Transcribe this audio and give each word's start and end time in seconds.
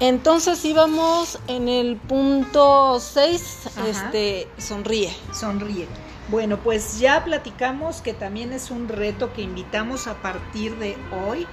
Entonces 0.00 0.64
íbamos 0.64 1.38
en 1.46 1.68
el 1.68 1.96
punto 1.96 3.00
6, 3.00 3.68
este, 3.88 4.48
sonríe. 4.58 5.10
Sonríe. 5.32 5.86
Bueno, 6.28 6.58
pues 6.58 6.98
ya 6.98 7.24
platicamos 7.24 8.02
que 8.02 8.12
también 8.12 8.52
es 8.52 8.70
un 8.70 8.88
reto 8.88 9.32
que 9.32 9.42
invitamos 9.42 10.06
a 10.06 10.14
partir 10.14 10.76
de 10.76 10.96
hoy, 11.26 11.46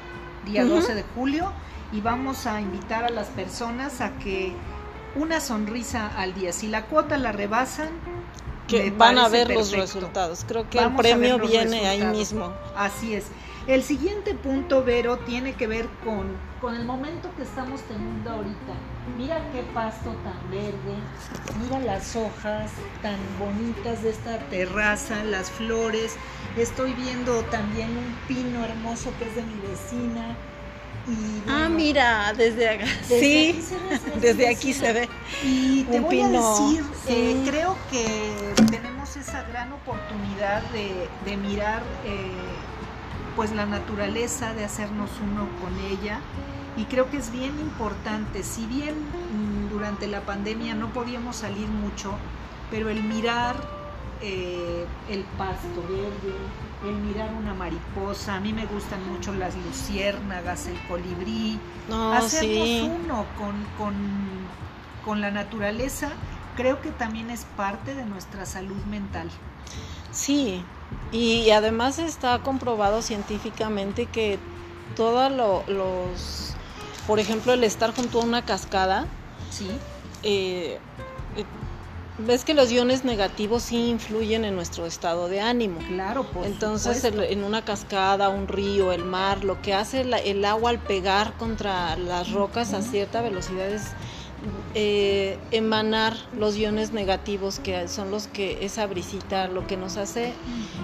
día 0.45 0.65
12 0.65 0.95
de 0.95 1.03
julio, 1.15 1.51
y 1.91 2.01
vamos 2.01 2.47
a 2.47 2.59
invitar 2.59 3.03
a 3.03 3.09
las 3.09 3.27
personas 3.27 4.01
a 4.01 4.17
que 4.17 4.53
una 5.15 5.39
sonrisa 5.39 6.11
al 6.17 6.33
día, 6.33 6.51
si 6.51 6.67
la 6.67 6.87
cuota 6.87 7.17
la 7.17 7.31
rebasan, 7.31 7.89
que 8.67 8.91
van 8.91 9.19
a 9.19 9.29
ver 9.29 9.53
los 9.53 9.71
resultados. 9.71 10.43
Creo 10.47 10.69
que 10.69 10.79
el 10.79 10.95
premio 10.95 11.37
viene 11.37 11.87
ahí 11.87 12.03
mismo. 12.05 12.51
Así 12.75 13.13
es. 13.13 13.25
El 13.65 13.81
siguiente 13.81 14.33
punto, 14.33 14.83
Vero, 14.83 15.19
tiene 15.19 15.53
que 15.53 15.67
ver 15.67 15.87
con, 16.03 16.35
con 16.59 16.75
el 16.75 16.83
momento 16.83 17.29
que 17.37 17.43
estamos 17.43 17.81
teniendo 17.83 18.29
ahorita. 18.31 18.73
Mira 19.17 19.37
qué 19.53 19.63
pasto 19.73 20.13
tan 20.23 20.51
verde, 20.51 20.97
mira 21.61 21.79
las 21.79 22.13
hojas 22.17 22.71
tan 23.01 23.17
bonitas 23.39 24.03
de 24.03 24.09
esta 24.09 24.37
terraza, 24.49 25.23
las 25.23 25.49
flores. 25.49 26.17
Estoy 26.57 26.93
viendo 26.93 27.41
también 27.43 27.89
un 27.89 28.15
pino 28.27 28.65
hermoso 28.65 29.13
que 29.17 29.29
es 29.29 29.35
de 29.35 29.43
mi 29.43 29.55
vecina. 29.61 30.35
Y, 31.07 31.49
ah, 31.49 31.69
mira, 31.69 32.33
desde 32.33 32.67
acá. 32.69 32.85
sí, 33.07 33.61
desde 34.19 34.49
aquí 34.49 34.73
se 34.73 34.91
ve. 34.91 35.09
Y 35.41 35.83
te 35.85 36.01
voy 36.01 36.19
a 36.19 36.27
decir, 36.27 36.83
eh, 37.07 37.41
creo 37.45 37.77
que 37.89 38.53
tenemos 38.69 39.15
esa 39.15 39.43
gran 39.43 39.71
oportunidad 39.71 40.61
de, 40.71 41.07
de 41.25 41.37
mirar 41.37 41.81
eh, 42.05 42.31
pues 43.35 43.51
la 43.51 43.65
naturaleza, 43.65 44.53
de 44.53 44.65
hacernos 44.65 45.09
uno 45.21 45.47
con 45.61 45.77
ella. 45.79 46.19
Y 46.75 46.85
creo 46.85 47.09
que 47.09 47.17
es 47.17 47.31
bien 47.31 47.59
importante, 47.59 48.43
si 48.43 48.65
bien 48.65 48.95
mm, 48.95 49.69
durante 49.69 50.07
la 50.07 50.21
pandemia 50.21 50.73
no 50.73 50.89
podíamos 50.89 51.35
salir 51.35 51.67
mucho, 51.67 52.15
pero 52.71 52.89
el 52.89 53.03
mirar 53.03 53.55
eh, 54.21 54.85
el 55.09 55.23
pasto 55.37 55.81
verde, 55.81 56.33
el 56.87 56.95
mirar 56.95 57.33
una 57.33 57.53
mariposa, 57.53 58.35
a 58.35 58.39
mí 58.39 58.53
me 58.53 58.65
gustan 58.65 59.05
mucho 59.11 59.33
las 59.33 59.53
luciérnagas, 59.55 60.67
el 60.67 60.79
colibrí, 60.87 61.59
hacernos 62.13 62.89
uno 63.03 63.25
con, 63.37 63.53
con, 63.77 63.93
con 65.03 65.21
la 65.21 65.29
naturaleza, 65.29 66.09
creo 66.55 66.81
que 66.81 66.91
también 66.91 67.29
es 67.29 67.45
parte 67.57 67.95
de 67.95 68.05
nuestra 68.05 68.45
salud 68.45 68.81
mental. 68.85 69.29
Sí, 70.11 70.63
y 71.11 71.49
además 71.51 71.99
está 71.99 72.39
comprobado 72.39 73.01
científicamente 73.01 74.05
que 74.05 74.39
todos 74.95 75.31
los, 75.67 76.53
por 77.07 77.19
ejemplo, 77.19 77.53
el 77.53 77.63
estar 77.63 77.95
junto 77.95 78.21
a 78.21 78.23
una 78.23 78.45
cascada, 78.45 79.05
sí. 79.51 79.69
Eh, 80.23 80.79
eh, 81.35 81.45
ves 82.19 82.45
que 82.45 82.53
los 82.53 82.71
iones 82.71 83.03
negativos 83.05 83.63
sí 83.63 83.89
influyen 83.89 84.45
en 84.45 84.55
nuestro 84.55 84.85
estado 84.85 85.27
de 85.27 85.41
ánimo. 85.41 85.79
Claro, 85.87 86.23
por 86.23 86.45
Entonces, 86.45 87.03
en 87.03 87.43
una 87.43 87.65
cascada, 87.65 88.29
un 88.29 88.47
río, 88.47 88.91
el 88.91 89.03
mar, 89.03 89.43
lo 89.43 89.61
que 89.61 89.73
hace 89.73 90.01
el 90.01 90.45
agua 90.45 90.69
al 90.69 90.79
pegar 90.79 91.33
contra 91.33 91.95
las 91.97 92.31
rocas 92.31 92.73
a 92.73 92.81
cierta 92.81 93.21
velocidad 93.21 93.67
es 93.67 93.83
eh, 94.75 95.37
emanar 95.51 96.15
los 96.37 96.57
iones 96.57 96.91
negativos 96.93 97.59
que 97.59 97.87
son 97.87 98.11
los 98.11 98.27
que 98.27 98.65
esa 98.65 98.87
brisita 98.87 99.47
lo 99.47 99.67
que 99.67 99.77
nos 99.77 99.97
hace 99.97 100.33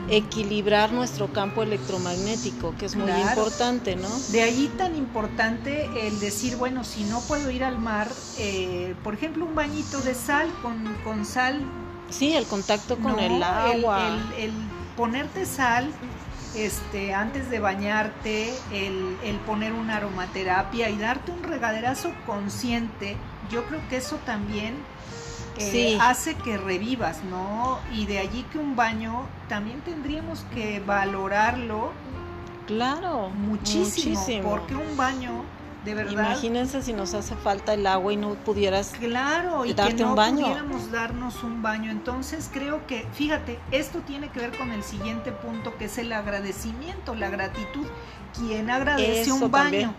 equilibrar 0.10 0.92
nuestro 0.92 1.34
campo 1.34 1.64
electromagnético 1.64 2.76
que 2.78 2.86
es 2.86 2.96
muy 2.96 3.12
importante 3.12 3.96
no 3.96 4.10
de 4.32 4.44
allí 4.44 4.68
tan 4.78 4.96
importante 4.96 5.90
el 6.08 6.20
decir 6.20 6.56
bueno 6.56 6.84
si 6.84 7.04
no 7.04 7.20
puedo 7.22 7.50
ir 7.50 7.64
al 7.64 7.80
mar 7.80 8.08
eh, 8.38 8.96
por 9.04 9.14
ejemplo 9.14 9.46
un 9.46 9.56
bañito 9.56 10.00
de 10.02 10.14
sal 10.14 10.50
con, 10.62 10.96
con 11.04 11.26
sal. 11.26 11.62
Sí 12.10 12.36
el 12.36 12.46
contacto 12.46 12.98
con 12.98 13.20
el 13.20 13.42
agua. 13.42 14.18
el, 14.38 14.52
ponerte 14.96 15.46
sal 15.46 15.90
este, 16.56 17.14
antes 17.14 17.50
de 17.50 17.60
bañarte, 17.60 18.52
el, 18.74 19.16
el, 19.24 19.36
poner 19.46 19.72
una 19.72 19.98
aromaterapia 19.98 20.90
y 20.90 20.98
darte 20.98 21.32
un 21.32 21.44
regaderazo 21.44 22.12
consciente 22.26 23.16
yo 23.50 23.66
creo 23.66 23.82
que 23.90 23.98
eso 23.98 24.18
también 24.26 24.76
eh, 25.58 25.98
hace 26.02 26.36
que 26.36 26.58
revivas, 26.58 27.24
¿no? 27.24 27.80
Y 27.94 28.06
de 28.06 28.20
allí 28.20 28.44
que 28.52 28.58
un 28.58 28.76
baño 28.76 29.26
también 29.48 29.82
tendríamos 29.82 30.46
que 30.54 30.80
valorarlo. 30.80 31.92
Claro, 32.68 33.30
muchísimo, 33.30 34.24
porque 34.44 34.76
un 34.76 34.96
baño 34.96 35.44
de 35.84 35.96
verdad. 35.96 36.12
Imagínense 36.12 36.82
si 36.82 36.94
nos 36.94 37.14
hace 37.14 37.36
falta 37.36 37.74
el 37.74 37.88
agua 37.88 38.14
y 38.14 38.18
no 38.18 38.36
pudieras 38.36 38.94
claro, 39.00 39.66
y 39.66 39.74
darte 39.74 39.96
que 39.96 40.04
no 40.04 40.10
un 40.10 40.16
baño. 40.16 40.46
pudiéramos 40.46 40.92
darnos 40.92 41.44
un 41.44 41.62
baño. 41.62 41.92
Entonces 41.92 42.50
creo 42.52 42.86
que, 42.86 43.08
fíjate, 43.14 43.60
esto 43.72 44.00
tiene 44.00 44.30
que 44.30 44.40
ver 44.40 44.58
con 44.58 44.72
el 44.72 44.84
siguiente 44.84 45.32
punto 45.32 45.76
que 45.78 45.86
es 45.86 45.98
el 45.98 46.12
agradecimiento, 46.14 47.16
la 47.16 47.30
gratitud. 47.30 47.88
¿Quién 48.38 48.70
agradece 48.70 49.32
un 49.32 49.50
baño? 49.50 49.94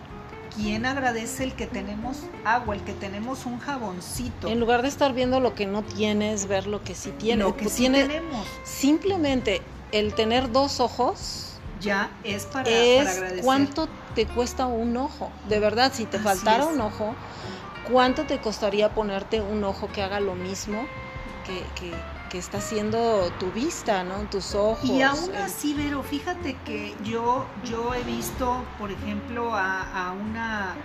¿Quién 0.54 0.86
agradece 0.86 1.44
el 1.44 1.54
que 1.54 1.66
tenemos 1.66 2.18
agua, 2.44 2.74
el 2.74 2.82
que 2.82 2.92
tenemos 2.92 3.46
un 3.46 3.58
jaboncito? 3.58 4.48
En 4.48 4.60
lugar 4.60 4.82
de 4.82 4.88
estar 4.88 5.12
viendo 5.12 5.40
lo 5.40 5.54
que 5.54 5.66
no 5.66 5.82
tienes, 5.82 6.46
ver 6.46 6.66
lo 6.66 6.82
que 6.82 6.94
sí 6.94 7.12
tienes. 7.18 7.46
Lo 7.46 7.56
que 7.56 7.68
sí 7.68 7.88
tenemos. 7.88 8.46
Simplemente 8.64 9.62
el 9.92 10.14
tener 10.14 10.52
dos 10.52 10.80
ojos. 10.80 11.46
Ya 11.80 12.10
es 12.24 12.44
para, 12.44 12.68
agradecer. 12.70 13.40
¿Cuánto 13.42 13.88
te 14.14 14.26
cuesta 14.26 14.66
un 14.66 14.96
ojo? 14.96 15.30
De 15.48 15.58
verdad, 15.60 15.92
si 15.94 16.04
te 16.04 16.18
faltara 16.18 16.66
un 16.66 16.80
ojo, 16.80 17.14
¿cuánto 17.90 18.26
te 18.26 18.38
costaría 18.38 18.94
ponerte 18.94 19.40
un 19.40 19.64
ojo 19.64 19.88
que 19.90 20.02
haga 20.02 20.20
lo 20.20 20.34
mismo 20.34 20.84
que, 21.46 21.62
que 21.80 21.94
que 22.30 22.38
está 22.38 22.58
haciendo 22.58 23.30
tu 23.38 23.50
vista, 23.50 24.04
¿no? 24.04 24.20
Tus 24.30 24.54
ojos. 24.54 24.88
Y 24.88 25.02
aún 25.02 25.34
así, 25.34 25.74
Vero, 25.74 26.02
fíjate 26.02 26.56
que 26.64 26.94
yo, 27.04 27.44
yo 27.64 27.92
he 27.92 28.02
visto, 28.04 28.64
por 28.78 28.90
ejemplo, 28.90 29.54
a, 29.54 30.14
una, 30.18 30.76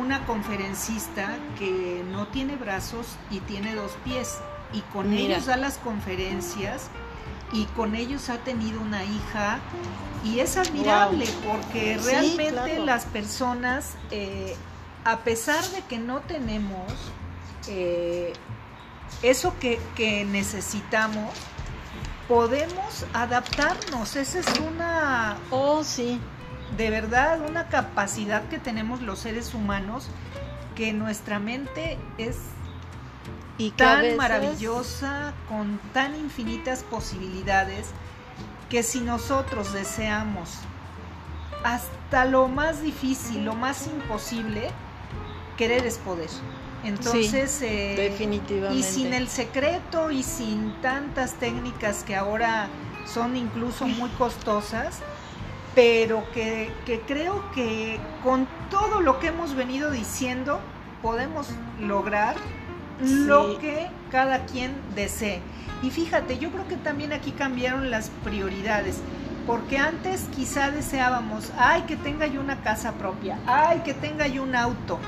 una 0.00 0.24
conferencista 0.26 1.36
que 1.58 2.02
no 2.10 2.26
tiene 2.28 2.56
brazos 2.56 3.06
y 3.30 3.40
tiene 3.40 3.74
dos 3.74 3.92
pies. 4.04 4.38
Y 4.72 4.80
con 4.92 5.12
ellos 5.12 5.46
da 5.46 5.56
las 5.58 5.76
conferencias 5.76 6.88
y 7.52 7.66
con 7.76 7.94
ellos 7.94 8.30
ha 8.30 8.38
tenido 8.38 8.80
una 8.80 9.04
hija 9.04 9.58
y 10.24 10.40
es 10.40 10.56
admirable 10.56 11.26
porque 11.46 11.98
realmente 12.02 12.78
las 12.78 13.04
personas, 13.04 13.96
eh, 14.10 14.56
a 15.04 15.18
pesar 15.18 15.62
de 15.62 15.82
que 15.82 15.98
no 15.98 16.20
tenemos 16.20 16.90
eh, 17.68 18.32
eso 19.22 19.54
que, 19.58 20.24
necesitamos, 20.24 21.32
podemos 22.28 23.06
adaptarnos. 23.12 24.16
Esa 24.16 24.40
es 24.40 24.60
una... 24.60 25.36
Oh, 25.50 25.84
sí. 25.84 26.20
De 26.76 26.90
verdad, 26.90 27.40
una 27.46 27.68
capacidad 27.68 28.48
que 28.48 28.58
tenemos 28.58 29.02
los 29.02 29.18
seres 29.18 29.52
humanos 29.54 30.08
que 30.74 30.92
nuestra 30.94 31.38
mente 31.38 31.98
es 32.16 32.36
y 33.58 33.70
tan 33.72 34.16
maravillosa, 34.16 35.34
con 35.48 35.78
tan 35.92 36.16
infinitas 36.16 36.82
posibilidades, 36.82 37.90
que 38.70 38.82
si 38.82 39.00
nosotros 39.00 39.72
deseamos 39.74 40.48
hasta 41.62 42.24
lo 42.24 42.48
más 42.48 42.82
difícil, 42.82 43.44
lo 43.44 43.54
más 43.54 43.86
imposible, 43.86 44.70
querer 45.56 45.86
es 45.86 45.98
poder. 45.98 46.30
Entonces, 46.84 47.62
eh, 47.62 47.94
definitivamente. 47.96 48.78
Y 48.78 48.82
sin 48.82 49.12
el 49.12 49.28
secreto 49.28 50.10
y 50.10 50.22
sin 50.22 50.74
tantas 50.80 51.34
técnicas 51.34 52.02
que 52.02 52.16
ahora 52.16 52.68
son 53.06 53.36
incluso 53.36 53.86
muy 53.86 54.10
costosas, 54.10 55.00
pero 55.74 56.24
que, 56.32 56.70
creo 57.06 57.50
que 57.52 57.98
con 58.22 58.46
todo 58.70 59.00
lo 59.00 59.18
que 59.20 59.28
hemos 59.28 59.54
venido 59.54 59.90
diciendo 59.90 60.60
podemos 61.00 61.48
lograr 61.80 62.36
lo 63.00 63.58
que 63.58 63.88
cada 64.10 64.44
quien 64.46 64.74
desee. 64.94 65.40
Y 65.82 65.90
fíjate, 65.90 66.38
yo 66.38 66.50
creo 66.50 66.68
que 66.68 66.76
también 66.76 67.12
aquí 67.12 67.32
cambiaron 67.32 67.90
las 67.90 68.10
prioridades. 68.22 69.00
Porque 69.44 69.76
antes 69.76 70.28
quizá 70.36 70.70
deseábamos, 70.70 71.50
ay, 71.58 71.82
que 71.82 71.96
tenga 71.96 72.28
yo 72.28 72.40
una 72.40 72.60
casa 72.62 72.92
propia, 72.92 73.40
ay, 73.46 73.80
que 73.84 73.92
tenga 73.92 74.28
yo 74.28 74.44
un 74.44 74.54
auto. 74.54 75.00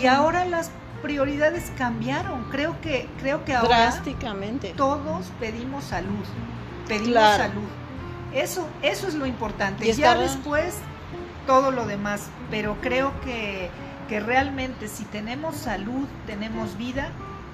Y 0.00 0.06
ahora 0.06 0.46
las 0.46 0.70
prioridades 1.06 1.70
cambiaron. 1.78 2.44
Creo 2.50 2.80
que, 2.80 3.08
creo 3.20 3.44
que 3.44 3.54
ahora 3.54 3.92
drásticamente 3.92 4.74
todos 4.76 5.26
pedimos 5.38 5.84
salud. 5.84 6.24
Pedimos 6.88 7.36
salud. 7.36 7.68
Eso, 8.34 8.66
eso 8.82 9.06
es 9.06 9.14
lo 9.14 9.24
importante. 9.24 9.88
Y 9.88 9.92
ya 9.92 10.16
después 10.16 10.74
todo 11.46 11.70
lo 11.70 11.86
demás. 11.86 12.28
Pero 12.50 12.76
creo 12.80 13.12
que, 13.20 13.70
que 14.08 14.18
realmente 14.18 14.88
si 14.88 15.04
tenemos 15.04 15.54
salud, 15.54 16.08
tenemos 16.26 16.76
vida, 16.76 17.10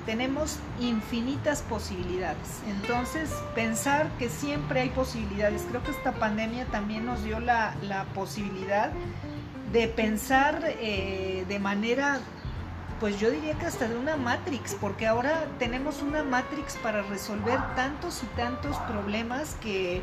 tenemos 0.06 0.56
infinitas 0.80 1.60
posibilidades. 1.60 2.60
Entonces, 2.68 3.30
pensar 3.54 4.08
que 4.18 4.30
siempre 4.30 4.80
hay 4.80 4.88
posibilidades. 4.88 5.66
Creo 5.68 5.82
que 5.82 5.90
esta 5.90 6.12
pandemia 6.12 6.64
también 6.66 7.04
nos 7.04 7.22
dio 7.22 7.38
la, 7.38 7.74
la 7.82 8.04
posibilidad 8.14 8.90
de 9.72 9.88
pensar 9.88 10.60
eh, 10.80 11.44
de 11.48 11.58
manera, 11.58 12.20
pues 13.02 13.18
yo 13.18 13.32
diría 13.32 13.54
que 13.54 13.66
hasta 13.66 13.88
de 13.88 13.96
una 13.96 14.16
Matrix, 14.16 14.76
porque 14.80 15.08
ahora 15.08 15.48
tenemos 15.58 16.02
una 16.02 16.22
Matrix 16.22 16.76
para 16.76 17.02
resolver 17.02 17.58
tantos 17.74 18.22
y 18.22 18.26
tantos 18.36 18.76
problemas 18.88 19.56
que, 19.60 20.02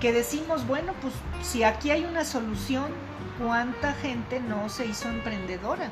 que 0.00 0.10
decimos, 0.10 0.66
bueno, 0.66 0.94
pues 1.02 1.12
si 1.42 1.64
aquí 1.64 1.90
hay 1.90 2.06
una 2.06 2.24
solución, 2.24 2.86
¿cuánta 3.38 3.92
gente 3.92 4.40
no 4.40 4.70
se 4.70 4.86
hizo 4.86 5.10
emprendedora? 5.10 5.90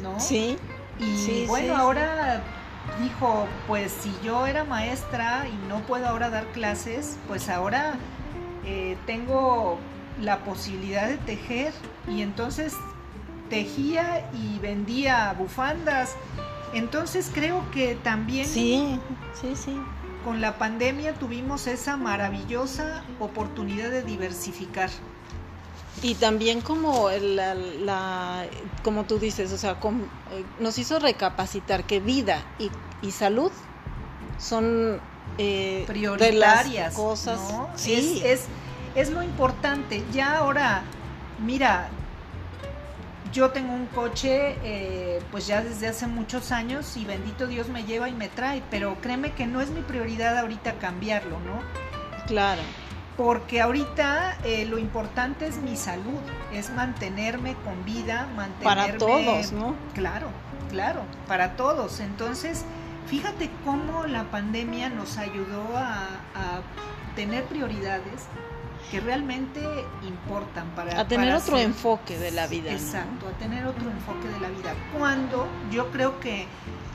¿No? 0.00 0.20
Sí. 0.20 0.56
Y 1.00 1.46
bueno, 1.46 1.76
ahora 1.76 2.40
dijo, 3.02 3.48
pues 3.66 3.90
si 3.90 4.14
yo 4.22 4.46
era 4.46 4.62
maestra 4.62 5.48
y 5.48 5.68
no 5.68 5.80
puedo 5.80 6.06
ahora 6.06 6.30
dar 6.30 6.44
clases, 6.52 7.18
pues 7.26 7.48
ahora 7.48 7.94
eh, 8.64 8.96
tengo 9.06 9.80
la 10.20 10.44
posibilidad 10.44 11.08
de 11.08 11.16
tejer 11.16 11.72
y 12.06 12.22
entonces 12.22 12.76
tejía 13.52 14.30
y 14.32 14.58
vendía 14.60 15.34
bufandas. 15.38 16.16
Entonces 16.72 17.30
creo 17.32 17.70
que 17.70 17.96
también 17.96 18.46
sí, 18.46 18.98
sí, 19.38 19.54
sí. 19.54 19.76
con 20.24 20.40
la 20.40 20.56
pandemia 20.56 21.12
tuvimos 21.12 21.66
esa 21.66 21.98
maravillosa 21.98 23.04
oportunidad 23.20 23.90
de 23.90 24.02
diversificar. 24.02 24.88
Y 26.02 26.14
también 26.14 26.62
como 26.62 27.10
la, 27.10 28.46
como 28.82 29.04
tú 29.04 29.18
dices, 29.18 29.52
o 29.52 29.58
sea, 29.58 29.72
eh, 29.72 30.44
nos 30.58 30.78
hizo 30.78 30.98
recapacitar 30.98 31.84
que 31.84 32.00
vida 32.00 32.42
y, 32.58 32.70
y 33.06 33.10
salud 33.10 33.52
son 34.38 34.98
eh, 35.36 35.84
prioritarias 35.86 36.94
cosas. 36.94 37.38
Sí. 37.76 38.22
Es, 38.24 38.46
es, 38.94 39.10
lo 39.10 39.22
importante. 39.22 40.02
Ya 40.10 40.38
ahora, 40.38 40.84
mira, 41.44 41.90
yo 43.32 43.50
tengo 43.50 43.72
un 43.72 43.86
coche, 43.86 44.56
eh, 44.62 45.20
pues 45.30 45.46
ya 45.46 45.62
desde 45.62 45.88
hace 45.88 46.06
muchos 46.06 46.52
años 46.52 46.96
y 46.96 47.04
bendito 47.04 47.46
Dios 47.46 47.68
me 47.68 47.84
lleva 47.84 48.08
y 48.08 48.12
me 48.12 48.28
trae, 48.28 48.62
pero 48.70 48.96
créeme 49.00 49.32
que 49.32 49.46
no 49.46 49.60
es 49.60 49.70
mi 49.70 49.80
prioridad 49.80 50.38
ahorita 50.38 50.74
cambiarlo, 50.74 51.38
¿no? 51.40 51.60
Claro. 52.26 52.62
Porque 53.16 53.60
ahorita 53.60 54.38
eh, 54.44 54.64
lo 54.64 54.78
importante 54.78 55.46
es 55.46 55.58
mi 55.58 55.76
salud, 55.76 56.20
es 56.52 56.70
mantenerme 56.70 57.54
con 57.64 57.84
vida, 57.84 58.28
mantenerme... 58.36 58.64
Para 58.64 58.96
todos, 58.96 59.52
¿no? 59.52 59.74
Claro, 59.94 60.28
claro, 60.70 61.02
para 61.26 61.56
todos. 61.56 62.00
Entonces, 62.00 62.64
Fíjate 63.06 63.50
cómo 63.64 64.06
la 64.06 64.24
pandemia 64.30 64.88
nos 64.88 65.18
ayudó 65.18 65.76
a, 65.76 66.08
tener 67.14 67.44
prioridades 67.44 68.22
que 68.92 69.00
realmente 69.00 69.58
importan 70.06 70.68
para... 70.76 71.00
A 71.00 71.08
tener 71.08 71.34
otro 71.34 71.56
enfoque 71.56 72.18
de 72.18 72.30
la 72.30 72.46
vida. 72.46 72.70
Exacto, 72.72 73.26
a 73.26 73.32
tener 73.38 73.64
otro 73.64 73.90
enfoque 73.90 74.28
de 74.28 74.38
la 74.38 74.50
vida. 74.50 74.74
Cuando 74.98 75.48
yo 75.70 75.90
creo 75.90 76.20
que 76.20 76.46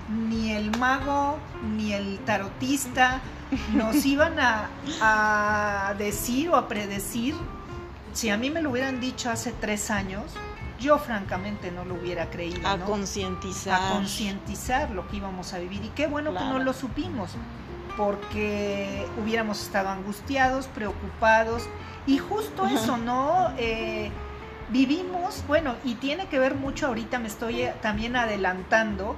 ni 0.08 0.52
el 0.52 0.78
mago 0.78 1.40
ni 1.76 1.94
el 1.94 2.20
tarotista 2.20 3.20
nos 3.74 4.06
iban 4.06 4.40
a, 4.40 4.70
a 5.02 5.96
decir 5.98 6.50
o 6.50 6.56
a 6.56 6.68
predecir, 6.68 7.34
si 8.14 8.30
a 8.30 8.38
mí 8.38 8.52
me 8.52 8.62
lo 8.62 8.70
hubieran 8.70 9.00
dicho 9.00 9.32
hace 9.32 9.52
tres 9.52 9.90
años, 9.90 10.24
yo 10.80 11.00
francamente 11.00 11.72
no 11.72 11.84
lo 11.84 11.96
hubiera 11.96 12.30
creído. 12.30 12.68
A 12.68 12.78
concientizar. 12.78 13.82
A 13.82 13.94
concientizar 13.94 14.92
lo 14.92 15.08
que 15.08 15.18
íbamos 15.18 15.52
a 15.54 15.58
vivir. 15.58 15.84
Y 15.84 15.90
qué 15.90 16.06
bueno 16.06 16.32
que 16.32 16.44
no 16.44 16.60
lo 16.60 16.74
supimos, 16.74 17.32
porque 17.98 19.06
hubiéramos 19.22 19.62
estado 19.62 19.90
angustiados, 19.90 20.68
preocupados. 20.68 21.64
Y 22.06 22.20
justo 22.20 22.68
eso, 22.68 22.98
¿no? 22.98 23.52
Eh, 23.58 24.12
vivimos, 24.70 25.44
bueno, 25.48 25.76
y 25.84 25.96
tiene 25.96 26.28
que 26.28 26.40
ver 26.40 26.56
mucho, 26.56 26.88
ahorita 26.88 27.20
me 27.20 27.28
estoy 27.28 27.64
eh, 27.64 27.74
también 27.82 28.16
adelantando, 28.16 29.16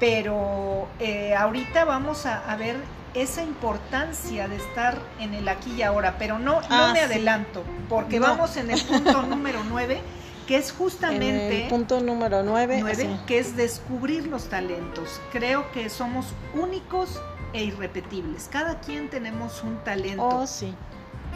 pero 0.00 0.88
eh, 0.98 1.34
ahorita 1.34 1.84
vamos 1.84 2.26
a, 2.26 2.54
ver 2.56 2.76
esa 3.14 3.42
importancia 3.42 4.48
de 4.48 4.56
estar 4.56 4.98
en 5.20 5.32
el 5.32 5.48
aquí 5.48 5.72
y 5.72 5.82
ahora, 5.82 6.16
pero 6.18 6.38
no, 6.38 6.60
no 6.60 6.66
ah, 6.68 6.90
me 6.92 7.00
adelanto, 7.00 7.62
porque 7.88 8.20
vamos 8.20 8.56
en 8.56 8.70
el 8.70 8.82
punto 8.82 9.22
número 9.28 9.60
9 9.68 10.00
que 10.46 10.56
es 10.56 10.72
justamente... 10.72 11.64
el 11.64 11.68
punto 11.68 12.00
número 12.00 12.42
9. 12.42 12.82
que 13.26 13.38
es 13.38 13.54
descubrir 13.54 14.26
los 14.28 14.48
talentos. 14.48 15.20
Creo 15.30 15.70
que 15.72 15.90
somos 15.90 16.24
únicos 16.54 17.20
e 17.52 17.64
irrepetibles. 17.64 18.48
Cada 18.50 18.80
quien 18.80 19.08
tenemos 19.08 19.62
un 19.62 19.78
talento. 19.84 20.26
Oh, 20.26 20.46
sí. 20.46 20.74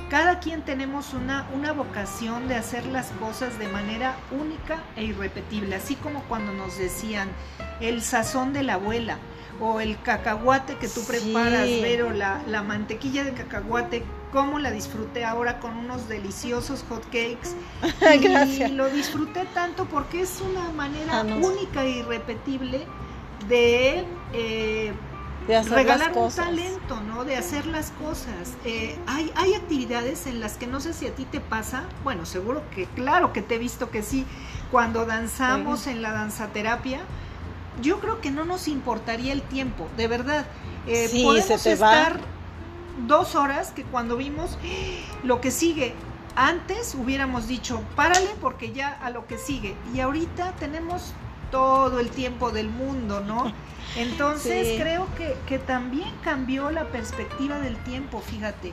Cada 0.08 0.40
quien 0.40 0.62
tenemos 0.62 1.14
una, 1.14 1.48
una 1.54 1.72
vocación 1.72 2.48
de 2.48 2.56
hacer 2.56 2.84
las 2.86 3.10
cosas 3.12 3.58
de 3.58 3.68
manera 3.68 4.16
única 4.30 4.82
e 4.96 5.04
irrepetible. 5.04 5.74
Así 5.74 5.94
como 5.96 6.22
cuando 6.24 6.52
nos 6.52 6.76
decían 6.78 7.28
el 7.80 8.02
sazón 8.02 8.52
de 8.52 8.62
la 8.62 8.74
abuela 8.74 9.18
o 9.60 9.80
el 9.80 10.00
cacahuate 10.02 10.76
que 10.76 10.88
tú 10.88 11.02
preparas, 11.06 11.68
pero 11.80 12.10
la, 12.10 12.42
la 12.46 12.62
mantequilla 12.62 13.24
de 13.24 13.32
cacahuate 13.32 14.04
cómo 14.32 14.58
la 14.58 14.70
disfruté 14.70 15.24
ahora 15.24 15.60
con 15.60 15.76
unos 15.76 16.08
deliciosos 16.08 16.84
hot 16.88 17.04
cakes. 17.04 17.54
Y 18.68 18.68
lo 18.68 18.88
disfruté 18.88 19.44
tanto 19.54 19.84
porque 19.84 20.22
es 20.22 20.40
una 20.40 20.70
manera 20.70 21.20
ah, 21.20 21.24
única 21.40 21.84
e 21.84 21.98
irrepetible 21.98 22.86
de, 23.48 24.04
eh, 24.32 24.92
regalar 25.46 26.16
un 26.16 26.30
talento, 26.30 27.00
¿no? 27.00 27.24
De 27.24 27.36
hacer 27.36 27.66
las 27.66 27.90
cosas. 27.92 28.54
Eh, 28.64 28.98
hay, 29.06 29.32
hay 29.34 29.54
actividades 29.54 30.26
en 30.26 30.40
las 30.40 30.56
que 30.56 30.66
no 30.66 30.80
sé 30.80 30.92
si 30.92 31.06
a 31.06 31.14
ti 31.14 31.24
te 31.24 31.40
pasa, 31.40 31.84
bueno, 32.04 32.26
seguro 32.26 32.62
que 32.74 32.86
claro 32.86 33.32
que 33.32 33.42
te 33.42 33.56
he 33.56 33.58
visto 33.58 33.90
que 33.90 34.02
sí, 34.02 34.26
cuando 34.70 35.04
danzamos 35.04 35.86
en 35.86 36.02
la 36.02 36.12
danzaterapia, 36.12 37.00
yo 37.80 38.00
creo 38.00 38.20
que 38.20 38.30
no 38.30 38.44
nos 38.44 38.68
importaría 38.68 39.32
el 39.32 39.42
tiempo, 39.42 39.88
de 39.96 40.08
verdad. 40.08 40.46
Eh, 40.86 41.08
podemos 41.22 41.66
estar 41.66 42.20
dos 43.06 43.34
horas 43.34 43.70
que 43.70 43.84
cuando 43.84 44.16
vimos 44.16 44.58
lo 45.22 45.40
que 45.40 45.50
sigue. 45.50 45.94
Antes 46.34 46.94
hubiéramos 46.94 47.46
dicho, 47.46 47.82
párale 47.94 48.30
porque 48.40 48.72
ya 48.72 48.88
a 49.02 49.10
lo 49.10 49.26
que 49.26 49.38
sigue. 49.38 49.76
Y 49.94 50.00
ahorita 50.00 50.52
tenemos 50.52 51.12
todo 51.52 52.00
el 52.00 52.10
tiempo 52.10 52.50
del 52.50 52.68
mundo, 52.68 53.20
¿no? 53.20 53.52
Entonces 53.96 54.80
creo 54.80 55.06
que, 55.16 55.36
que, 55.46 55.58
también 55.58 56.10
cambió 56.24 56.70
la 56.70 56.86
perspectiva 56.86 57.60
del 57.60 57.76
tiempo, 57.84 58.20
fíjate. 58.20 58.72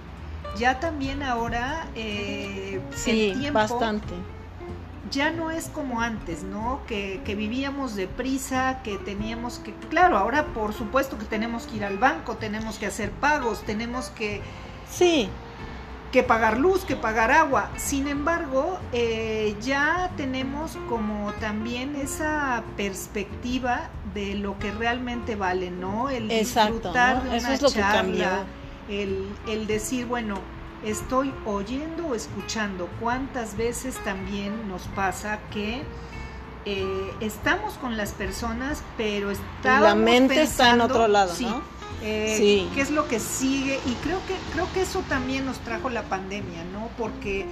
Ya 0.58 0.80
también 0.80 1.22
ahora 1.22 1.88
eh, 1.94 2.82
sí, 2.96 3.30
el 3.30 3.40
tiempo 3.40 3.60
bastante 3.60 4.16
ya 5.12 5.32
no 5.32 5.52
es 5.52 5.70
como 5.70 6.02
antes, 6.02 6.44
¿no? 6.44 6.82
Que, 6.88 7.22
que 7.26 7.36
vivíamos 7.36 7.96
deprisa, 7.96 8.82
que 8.84 8.98
teníamos 8.98 9.60
que, 9.60 9.74
claro, 9.90 10.18
ahora 10.18 10.46
por 10.48 10.74
supuesto 10.74 11.18
que 11.18 11.26
tenemos 11.26 11.66
que 11.66 11.78
ir 11.78 11.86
al 11.86 11.98
banco, 11.98 12.36
tenemos 12.36 12.78
que 12.78 12.86
hacer 12.86 13.12
pagos, 13.12 13.64
tenemos 13.64 14.10
que... 14.10 14.42
Sí. 14.90 15.30
Que 16.12 16.24
pagar 16.24 16.58
luz, 16.58 16.86
que 16.86 16.96
pagar 16.96 17.32
agua. 17.32 17.70
Sin 17.78 18.08
embargo, 18.08 18.80
eh, 18.94 19.56
ya 19.62 20.12
tenemos 20.18 20.78
como 20.88 21.32
también 21.34 21.96
esa 21.96 22.64
perspectiva 22.78 23.90
de 24.14 24.34
lo 24.34 24.58
que 24.58 24.72
realmente 24.72 25.36
vale, 25.36 25.70
¿no? 25.70 26.10
El 26.10 26.28
disfrutar 26.30 27.24
de 27.24 27.38
una 27.38 27.58
charla, 27.58 28.44
el, 28.90 29.28
el 29.48 29.68
decir, 29.68 30.08
bueno, 30.08 30.40
estoy 30.84 31.34
oyendo 31.46 32.08
o 32.08 32.16
escuchando. 32.16 32.90
¿Cuántas 33.00 33.56
veces 33.56 33.96
también 34.04 34.68
nos 34.68 34.84
pasa 34.96 35.40
que 35.52 35.84
eh, 36.66 37.14
estamos 37.22 37.76
con 37.76 37.98
las 37.98 38.12
personas, 38.12 38.84
pero 38.98 39.32
estamos 39.32 39.82
la 39.82 39.96
mente 39.96 40.42
está 40.42 40.72
en 40.74 40.82
otro 40.82 41.08
lado, 41.08 41.34
¿no? 41.40 41.79
Eh, 42.02 42.36
sí. 42.38 42.70
¿Qué 42.74 42.82
es 42.82 42.92
lo 42.92 43.08
que 43.08 43.20
sigue? 43.20 43.80
Y 43.86 43.94
creo 44.04 44.20
que 44.28 44.36
creo 44.54 44.72
que 44.74 44.82
eso 44.82 45.04
también 45.10 45.46
nos 45.46 45.60
trajo 45.60 45.90
la 45.90 46.04
pandemia, 46.04 46.64
¿no? 46.72 46.90
Porque 46.98 47.46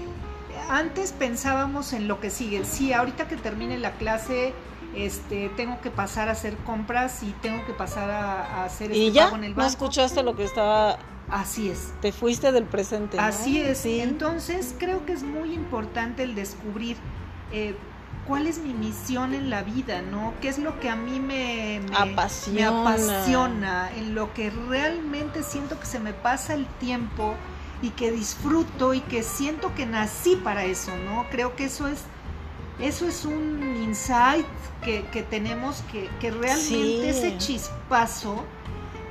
antes 0.70 1.12
pensábamos 1.12 1.94
en 1.94 2.08
lo 2.08 2.20
que 2.20 2.30
sigue. 2.30 2.66
Sí, 2.66 2.94
ahorita 2.94 3.28
que 3.28 3.38
termine 3.38 3.78
la 3.78 3.92
clase, 3.94 4.54
este, 4.96 5.50
tengo 5.50 5.82
que 5.82 5.92
pasar 5.92 6.30
a 6.30 6.32
hacer 6.32 6.56
compras 6.58 7.24
y 7.24 7.32
tengo 7.42 7.66
que 7.66 7.74
pasar 7.74 8.10
a, 8.10 8.64
hacer 8.66 8.92
este 8.92 9.04
¿Y 9.04 9.12
ya? 9.12 9.30
en 9.30 9.44
el 9.44 9.54
banco. 9.54 9.62
¿No 9.62 9.68
escuchaste 9.68 10.24
lo 10.24 10.36
que 10.36 10.44
estaba 10.44 10.98
Así 11.30 11.70
es. 11.70 11.94
Te 12.02 12.12
fuiste 12.12 12.52
del 12.52 12.64
presente. 12.64 13.20
Así 13.20 13.60
es. 13.60 13.86
Entonces 13.86 14.74
creo 14.78 15.06
que 15.06 15.14
es 15.14 15.24
muy 15.24 15.54
importante 15.54 16.24
el 16.24 16.36
descubrir 16.36 16.96
eh, 17.52 17.76
cuál 18.28 18.48
es 18.48 18.60
mi 18.60 18.74
misión 18.74 19.34
en 19.34 19.50
la 19.50 19.64
vida, 19.64 20.02
¿no? 20.02 20.34
¿Qué 20.42 20.50
es 20.50 20.60
lo 20.60 20.80
que 20.80 20.90
a 20.90 20.96
mí 20.96 21.20
me, 21.20 21.82
apasiona, 21.96 23.90
en 23.96 24.16
lo 24.16 24.34
que 24.34 24.50
realmente 24.50 25.44
siento 25.44 25.80
que 25.80 25.86
se 25.86 26.00
me 26.00 26.14
pasa 26.14 26.54
el 26.54 26.66
tiempo 26.80 27.36
y 27.82 27.92
que 27.92 28.12
disfruto 28.12 28.94
y 28.94 29.02
que 29.02 29.24
siento 29.24 29.74
que 29.76 29.86
nací 29.86 30.36
para 30.36 30.66
eso, 30.66 30.92
¿no? 31.06 31.26
Creo 31.32 31.56
que 31.56 31.66
eso 31.66 31.88
es 31.88 32.04
eso 32.80 33.08
es 33.08 33.26
un 33.26 33.76
insight 33.84 34.46
que, 34.84 35.02
tenemos 35.30 35.84
que, 35.92 36.10
que 36.20 36.32
realmente 36.32 37.10
ese 37.10 37.38
chispazo 37.38 38.46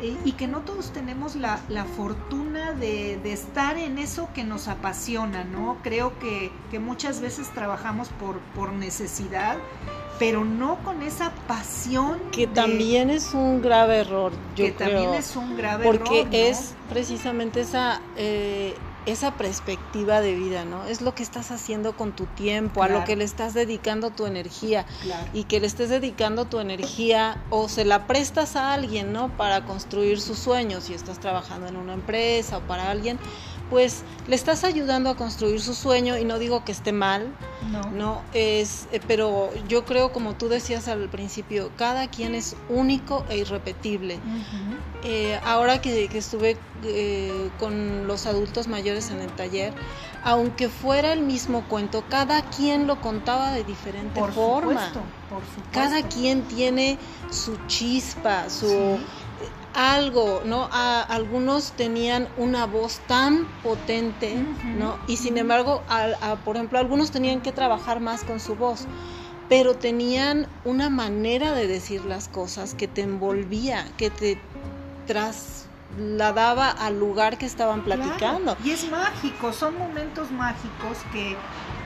eh, 0.02 0.16
y 0.24 0.32
que 0.32 0.46
no 0.46 0.60
todos 0.60 0.92
tenemos 0.92 1.36
la, 1.36 1.58
fortuna 1.96 2.72
de, 2.72 3.20
estar 3.32 3.78
en 3.78 3.98
eso 3.98 4.28
que 4.34 4.44
nos 4.44 4.68
apasiona, 4.68 5.44
¿no? 5.44 5.78
Creo 5.82 6.12
que, 6.18 6.50
muchas 6.78 7.20
veces 7.20 7.48
trabajamos 7.54 8.08
por, 8.10 8.38
por 8.54 8.72
necesidad, 8.72 9.56
pero 10.18 10.44
no 10.44 10.76
con 10.84 11.02
esa 11.02 11.32
pasión. 11.46 12.20
Que 12.32 12.46
también 12.46 13.10
es 13.10 13.32
un 13.32 13.62
grave 13.62 13.98
error, 13.98 14.32
yo 14.54 14.66
que 14.66 14.72
también 14.72 15.14
es 15.14 15.36
un 15.36 15.56
grave 15.56 15.88
error. 15.88 15.98
Porque 15.98 16.48
es 16.48 16.74
precisamente 16.90 17.60
esa 17.60 18.00
eh, 18.16 18.74
esa 19.06 19.36
perspectiva 19.36 20.20
de 20.20 20.34
vida, 20.34 20.64
¿no? 20.64 20.84
Es 20.84 21.00
lo 21.00 21.14
que 21.14 21.22
estás 21.22 21.52
haciendo 21.52 21.96
con 21.96 22.12
tu 22.12 22.26
tiempo, 22.26 22.82
a 22.82 22.88
lo 22.88 23.04
que 23.04 23.16
le 23.16 23.24
estás 23.24 23.54
dedicando 23.54 24.10
tu 24.10 24.26
energía 24.26 24.84
y 25.32 25.44
que 25.44 25.60
le 25.60 25.66
estés 25.68 25.88
dedicando 25.88 26.44
tu 26.44 26.58
energía 26.58 27.42
o 27.50 27.68
se 27.68 27.84
la 27.84 28.06
prestas 28.06 28.56
a 28.56 28.72
alguien, 28.74 29.12
¿no? 29.12 29.28
Para 29.36 29.64
construir 29.64 30.20
sus 30.20 30.38
sueños, 30.38 30.84
si 30.84 30.94
estás 30.94 31.20
trabajando 31.20 31.68
en 31.68 31.76
una 31.76 31.94
empresa 31.94 32.58
o 32.58 32.60
para 32.62 32.90
alguien, 32.90 33.18
pues 33.70 34.02
le 34.28 34.36
estás 34.36 34.64
ayudando 34.64 35.10
a 35.10 35.16
construir 35.16 35.60
su 35.60 35.74
sueño 35.74 36.16
y 36.18 36.24
no 36.24 36.38
digo 36.38 36.64
que 36.64 36.72
esté 36.72 36.92
mal, 36.92 37.32
no, 37.92 38.22
es, 38.32 38.86
eh, 38.92 39.00
pero 39.06 39.50
yo 39.68 39.84
creo 39.84 40.12
como 40.12 40.34
tú 40.34 40.48
decías 40.48 40.88
al 40.88 41.08
principio, 41.08 41.70
cada 41.76 42.08
quien 42.08 42.34
es 42.34 42.56
único 42.68 43.24
e 43.28 43.38
irrepetible. 43.38 44.18
Eh, 45.02 45.38
ahora 45.44 45.80
que, 45.80 46.08
estuve 46.12 46.56
eh, 46.84 47.50
con 47.58 48.06
los 48.06 48.26
adultos 48.26 48.68
mayores 48.68 49.10
en 49.10 49.20
el 49.20 49.30
taller, 49.30 49.72
aunque 50.24 50.68
fuera 50.68 51.12
el 51.12 51.20
mismo 51.20 51.64
cuento, 51.68 52.04
cada 52.08 52.42
quien 52.42 52.86
lo 52.86 53.00
contaba 53.00 53.52
de 53.52 53.64
diferente 53.64 54.20
forma. 54.32 54.92
Cada 55.72 56.02
quien 56.02 56.42
tiene 56.42 56.98
su 57.30 57.56
chispa, 57.66 58.48
su 58.48 58.98
algo, 59.76 60.42
¿no? 60.44 60.68
algunos 60.72 61.72
tenían 61.72 62.28
una 62.38 62.66
voz 62.66 63.00
tan 63.06 63.46
potente, 63.62 64.34
¿no? 64.78 64.96
Y 65.06 65.18
sin 65.18 65.36
embargo, 65.36 65.82
por 66.44 66.56
ejemplo, 66.56 66.78
algunos 66.78 67.10
tenían 67.10 67.42
que 67.42 67.52
trabajar 67.52 68.00
más 68.00 68.24
con 68.24 68.40
su 68.40 68.56
voz, 68.56 68.86
pero 69.48 69.76
tenían 69.76 70.48
una 70.64 70.88
manera 70.88 71.52
de 71.52 71.66
decir 71.66 72.04
las 72.06 72.28
cosas 72.28 72.74
que 72.74 72.88
te 72.88 73.02
envolvía, 73.02 73.86
que 73.98 74.08
te 74.08 74.40
trasladaba 75.06 76.70
al 76.70 76.98
lugar 76.98 77.36
que 77.36 77.44
estaban 77.44 77.84
platicando. 77.84 78.56
Y 78.64 78.70
es 78.70 78.90
mágico, 78.90 79.52
son 79.52 79.76
momentos 79.78 80.30
mágicos 80.30 80.98
que, 81.12 81.36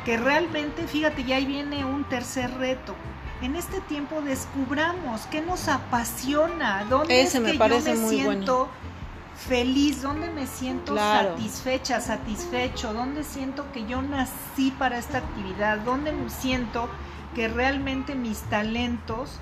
que 0.04 0.16
realmente, 0.16 0.86
fíjate, 0.86 1.24
ya 1.24 1.36
ahí 1.36 1.44
viene 1.44 1.84
un 1.84 2.04
tercer 2.08 2.52
reto 2.54 2.94
en 3.42 3.56
este 3.56 3.80
tiempo 3.80 4.20
descubramos 4.20 5.22
qué 5.30 5.40
nos 5.40 5.68
apasiona, 5.68 6.84
dónde 6.88 7.22
es 7.22 7.32
que 7.32 7.40
me 7.40 7.54
parece 7.54 7.94
yo 7.94 8.00
me 8.00 8.08
siento 8.08 8.68
feliz, 9.48 10.02
dónde 10.02 10.30
me 10.30 10.46
siento 10.46 10.94
satisfecha, 10.94 12.00
satisfecho, 12.00 12.92
dónde 12.92 13.24
siento 13.24 13.70
que 13.72 13.86
yo 13.86 14.02
nací 14.02 14.70
para 14.78 14.98
esta 14.98 15.18
actividad, 15.18 15.78
dónde 15.78 16.12
siento 16.28 16.88
que 17.34 17.48
realmente 17.48 18.14
mis 18.14 18.40
talentos 18.42 19.38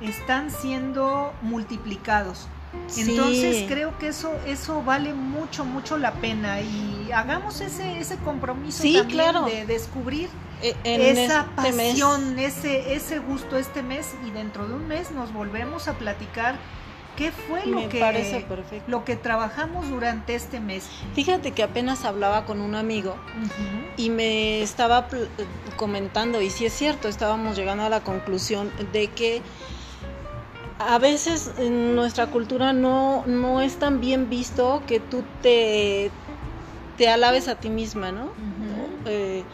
están 0.00 0.50
siendo 0.50 1.32
multiplicados. 1.42 2.48
Entonces 2.96 3.64
creo 3.68 3.98
que 3.98 4.08
eso 4.08 4.32
eso 4.46 4.82
vale 4.82 5.14
mucho 5.14 5.64
mucho 5.64 5.98
la 5.98 6.12
pena 6.12 6.60
y 6.60 7.10
hagamos 7.12 7.60
ese 7.60 7.98
ese 7.98 8.16
compromiso 8.16 8.82
también 8.82 9.44
de 9.46 9.66
descubrir 9.66 10.28
e, 10.62 10.74
esa 10.84 11.40
este 11.40 11.72
pasión, 11.82 12.38
ese 12.38 12.94
ese 12.94 13.18
gusto 13.18 13.56
este 13.56 13.82
mes 13.82 14.14
y 14.26 14.30
dentro 14.30 14.66
de 14.66 14.74
un 14.74 14.88
mes 14.88 15.10
nos 15.10 15.32
volvemos 15.32 15.88
a 15.88 15.94
platicar 15.94 16.56
qué 17.16 17.30
fue 17.30 17.66
lo 17.66 17.88
que 17.88 18.44
lo 18.86 19.04
que 19.04 19.16
trabajamos 19.16 19.88
durante 19.88 20.34
este 20.34 20.60
mes. 20.60 20.84
Fíjate 21.14 21.52
que 21.52 21.62
apenas 21.62 22.04
hablaba 22.04 22.44
con 22.44 22.60
un 22.60 22.74
amigo 22.74 23.16
y 23.96 24.10
me 24.10 24.62
estaba 24.62 25.08
comentando 25.76 26.40
y 26.40 26.50
si 26.50 26.66
es 26.66 26.72
cierto, 26.72 27.08
estábamos 27.08 27.56
llegando 27.56 27.84
a 27.84 27.88
la 27.88 28.00
conclusión 28.00 28.70
de 28.92 29.08
que 29.08 29.42
a 30.88 30.98
veces 30.98 31.50
en 31.58 31.94
nuestra 31.94 32.26
cultura 32.28 32.72
no, 32.72 33.24
no 33.26 33.60
es 33.60 33.78
tan 33.78 34.00
bien 34.00 34.28
visto 34.28 34.82
que 34.86 35.00
tú 35.00 35.22
te, 35.42 36.10
te 36.96 37.08
alabes 37.08 37.48
a 37.48 37.56
ti 37.56 37.70
misma, 37.70 38.12
¿no? 38.12 38.30
Eh, 39.06 39.44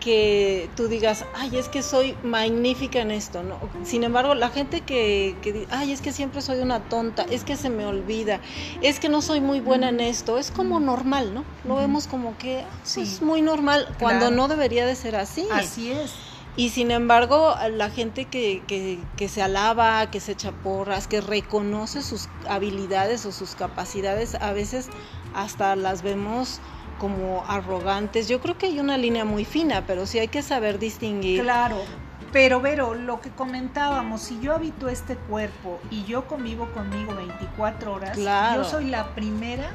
que 0.00 0.70
tú 0.76 0.86
digas, 0.86 1.24
ay, 1.34 1.56
es 1.56 1.68
que 1.68 1.82
soy 1.82 2.16
magnífica 2.22 3.00
en 3.00 3.10
esto, 3.10 3.42
¿no? 3.42 3.58
Sin 3.84 4.04
embargo, 4.04 4.36
la 4.36 4.50
gente 4.50 4.82
que, 4.82 5.34
que 5.42 5.66
ay, 5.70 5.90
es 5.90 6.00
que 6.00 6.12
siempre 6.12 6.42
soy 6.42 6.60
una 6.60 6.78
tonta, 6.78 7.26
es 7.28 7.42
que 7.42 7.56
se 7.56 7.70
me 7.70 7.84
olvida, 7.86 8.40
es 8.82 9.00
que 9.00 9.08
no 9.08 9.20
soy 9.20 9.40
muy 9.40 9.58
buena 9.58 9.88
en 9.88 9.98
esto, 9.98 10.38
es 10.38 10.52
como 10.52 10.78
normal, 10.78 11.34
¿no? 11.34 11.42
Lo 11.64 11.74
vemos 11.74 12.06
como 12.06 12.38
que 12.38 12.60
ah, 12.60 13.00
es 13.00 13.20
muy 13.20 13.42
normal, 13.42 13.88
cuando 13.98 14.30
no 14.30 14.46
debería 14.46 14.86
de 14.86 14.94
ser 14.94 15.16
así. 15.16 15.48
Así 15.50 15.90
es. 15.90 16.12
Y 16.56 16.70
sin 16.70 16.90
embargo, 16.90 17.54
la 17.70 17.90
gente 17.90 18.24
que, 18.24 18.62
que, 18.66 18.98
que, 19.16 19.28
se 19.28 19.42
alaba, 19.42 20.10
que 20.10 20.20
se 20.20 20.32
echa 20.32 20.52
porras, 20.52 21.06
que 21.06 21.20
reconoce 21.20 22.02
sus 22.02 22.28
habilidades 22.48 23.26
o 23.26 23.32
sus 23.32 23.54
capacidades, 23.54 24.34
a 24.36 24.52
veces 24.52 24.88
hasta 25.34 25.76
las 25.76 26.02
vemos 26.02 26.60
como 26.98 27.44
arrogantes. 27.46 28.26
Yo 28.26 28.40
creo 28.40 28.56
que 28.56 28.66
hay 28.66 28.80
una 28.80 28.96
línea 28.96 29.26
muy 29.26 29.44
fina, 29.44 29.84
pero 29.86 30.06
sí 30.06 30.18
hay 30.18 30.28
que 30.28 30.42
saber 30.42 30.78
distinguir. 30.78 31.42
Claro, 31.42 31.76
pero 32.32 32.60
Vero, 32.60 32.94
lo 32.94 33.20
que 33.20 33.30
comentábamos, 33.30 34.22
si 34.22 34.40
yo 34.40 34.54
habito 34.54 34.88
este 34.88 35.16
cuerpo 35.16 35.78
y 35.90 36.04
yo 36.04 36.26
convivo 36.26 36.66
conmigo 36.72 37.14
24 37.14 37.92
horas, 37.92 38.18
yo 38.18 38.64
soy 38.64 38.86
la 38.86 39.14
primera 39.14 39.70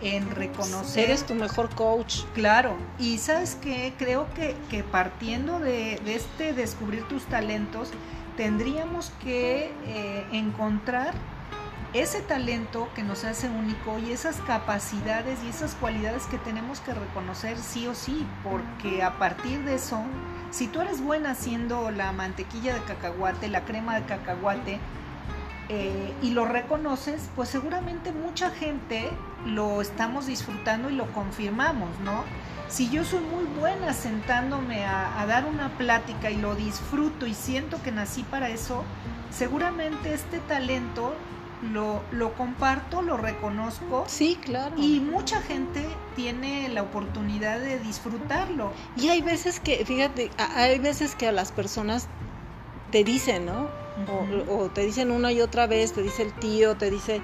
en 0.00 0.30
reconocer. 0.30 1.04
Eres 1.04 1.24
tu 1.24 1.34
mejor 1.34 1.74
coach. 1.74 2.24
Claro, 2.34 2.76
y 2.98 3.18
sabes 3.18 3.56
que 3.56 3.94
creo 3.98 4.26
que, 4.34 4.56
que 4.70 4.82
partiendo 4.82 5.60
de, 5.60 6.00
este 6.06 6.52
descubrir 6.52 7.06
tus 7.08 7.24
talentos, 7.24 7.90
tendríamos 8.36 9.12
que 9.22 9.72
eh, 9.86 10.26
encontrar 10.32 11.14
ese 11.94 12.20
talento 12.20 12.88
que 12.96 13.04
nos 13.04 13.24
hace 13.24 13.48
único 13.48 13.98
y 14.00 14.10
esas 14.10 14.40
capacidades 14.40 15.38
y 15.44 15.48
esas 15.48 15.76
cualidades 15.76 16.24
que 16.26 16.38
tenemos 16.38 16.80
que 16.80 16.92
reconocer 16.92 17.56
sí 17.56 17.86
o 17.86 17.94
sí, 17.94 18.26
porque 18.42 19.04
a 19.04 19.16
partir 19.16 19.64
de 19.64 19.76
eso, 19.76 20.02
si 20.50 20.66
tú 20.66 20.80
eres 20.80 21.00
buena 21.00 21.30
haciendo 21.30 21.92
la 21.92 22.10
mantequilla 22.10 22.74
de 22.74 22.80
cacahuate, 22.82 23.46
la 23.48 23.64
crema 23.64 23.94
de 23.94 24.06
cacahuate, 24.06 24.80
eh, 25.68 26.12
y 26.22 26.30
lo 26.30 26.44
reconoces, 26.44 27.30
pues 27.34 27.48
seguramente 27.48 28.12
mucha 28.12 28.50
gente 28.50 29.08
lo 29.46 29.80
estamos 29.80 30.26
disfrutando 30.26 30.90
y 30.90 30.94
lo 30.94 31.06
confirmamos, 31.12 31.88
¿no? 32.04 32.24
Si 32.68 32.90
yo 32.90 33.04
soy 33.04 33.20
muy 33.20 33.44
buena 33.58 33.92
sentándome 33.92 34.84
a, 34.84 35.24
dar 35.26 35.46
una 35.46 35.70
plática 35.78 36.30
y 36.30 36.36
lo 36.36 36.54
disfruto 36.54 37.26
y 37.26 37.34
siento 37.34 37.80
que 37.82 37.92
nací 37.92 38.24
para 38.24 38.48
eso, 38.48 38.84
seguramente 39.30 40.12
este 40.12 40.38
talento 40.40 41.14
lo, 41.72 42.02
lo, 42.10 42.34
comparto, 42.34 43.00
lo 43.00 43.16
reconozco. 43.16 44.04
Sí, 44.06 44.38
claro. 44.42 44.74
Y 44.76 45.00
mucha 45.00 45.40
gente 45.40 45.86
tiene 46.16 46.68
la 46.68 46.82
oportunidad 46.82 47.60
de 47.60 47.78
disfrutarlo. 47.78 48.72
Y 48.96 49.08
hay 49.08 49.22
veces 49.22 49.60
que, 49.60 49.84
fíjate, 49.84 50.30
hay 50.36 50.78
veces 50.78 51.14
que 51.14 51.28
a 51.28 51.32
las 51.32 51.52
personas 51.52 52.08
te 52.90 53.04
dicen, 53.04 53.46
¿no? 53.46 53.83
O, 54.48 54.68
te 54.70 54.82
dicen 54.82 55.10
una 55.10 55.32
y 55.32 55.40
otra 55.40 55.66
vez, 55.66 55.92
te 55.92 56.02
dice 56.02 56.22
el 56.22 56.32
tío, 56.34 56.76
te 56.76 56.90
dice 56.90 57.20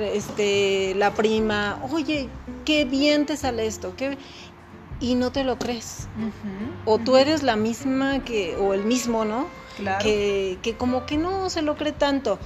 este, 0.00 0.94
la 0.96 1.14
prima, 1.14 1.80
oye, 1.90 2.28
qué 2.64 2.84
bien 2.84 3.26
te 3.26 3.36
sale 3.36 3.66
esto, 3.66 3.94
qué... 3.96 4.18
y 5.00 5.14
no 5.14 5.30
te 5.32 5.44
lo 5.44 5.58
crees. 5.58 6.08
O 6.84 6.98
tú 6.98 7.16
eres 7.16 7.42
la 7.42 7.56
misma 7.56 8.24
que, 8.24 8.56
o 8.56 8.74
el 8.74 8.84
mismo, 8.84 9.24
¿no? 9.24 9.46
Claro. 9.76 10.02
Que, 10.02 10.58
que 10.62 10.76
como 10.76 11.06
que 11.06 11.16
no 11.16 11.50
se 11.50 11.62
lo 11.62 11.76
cree 11.76 11.92
tanto. 11.92 12.38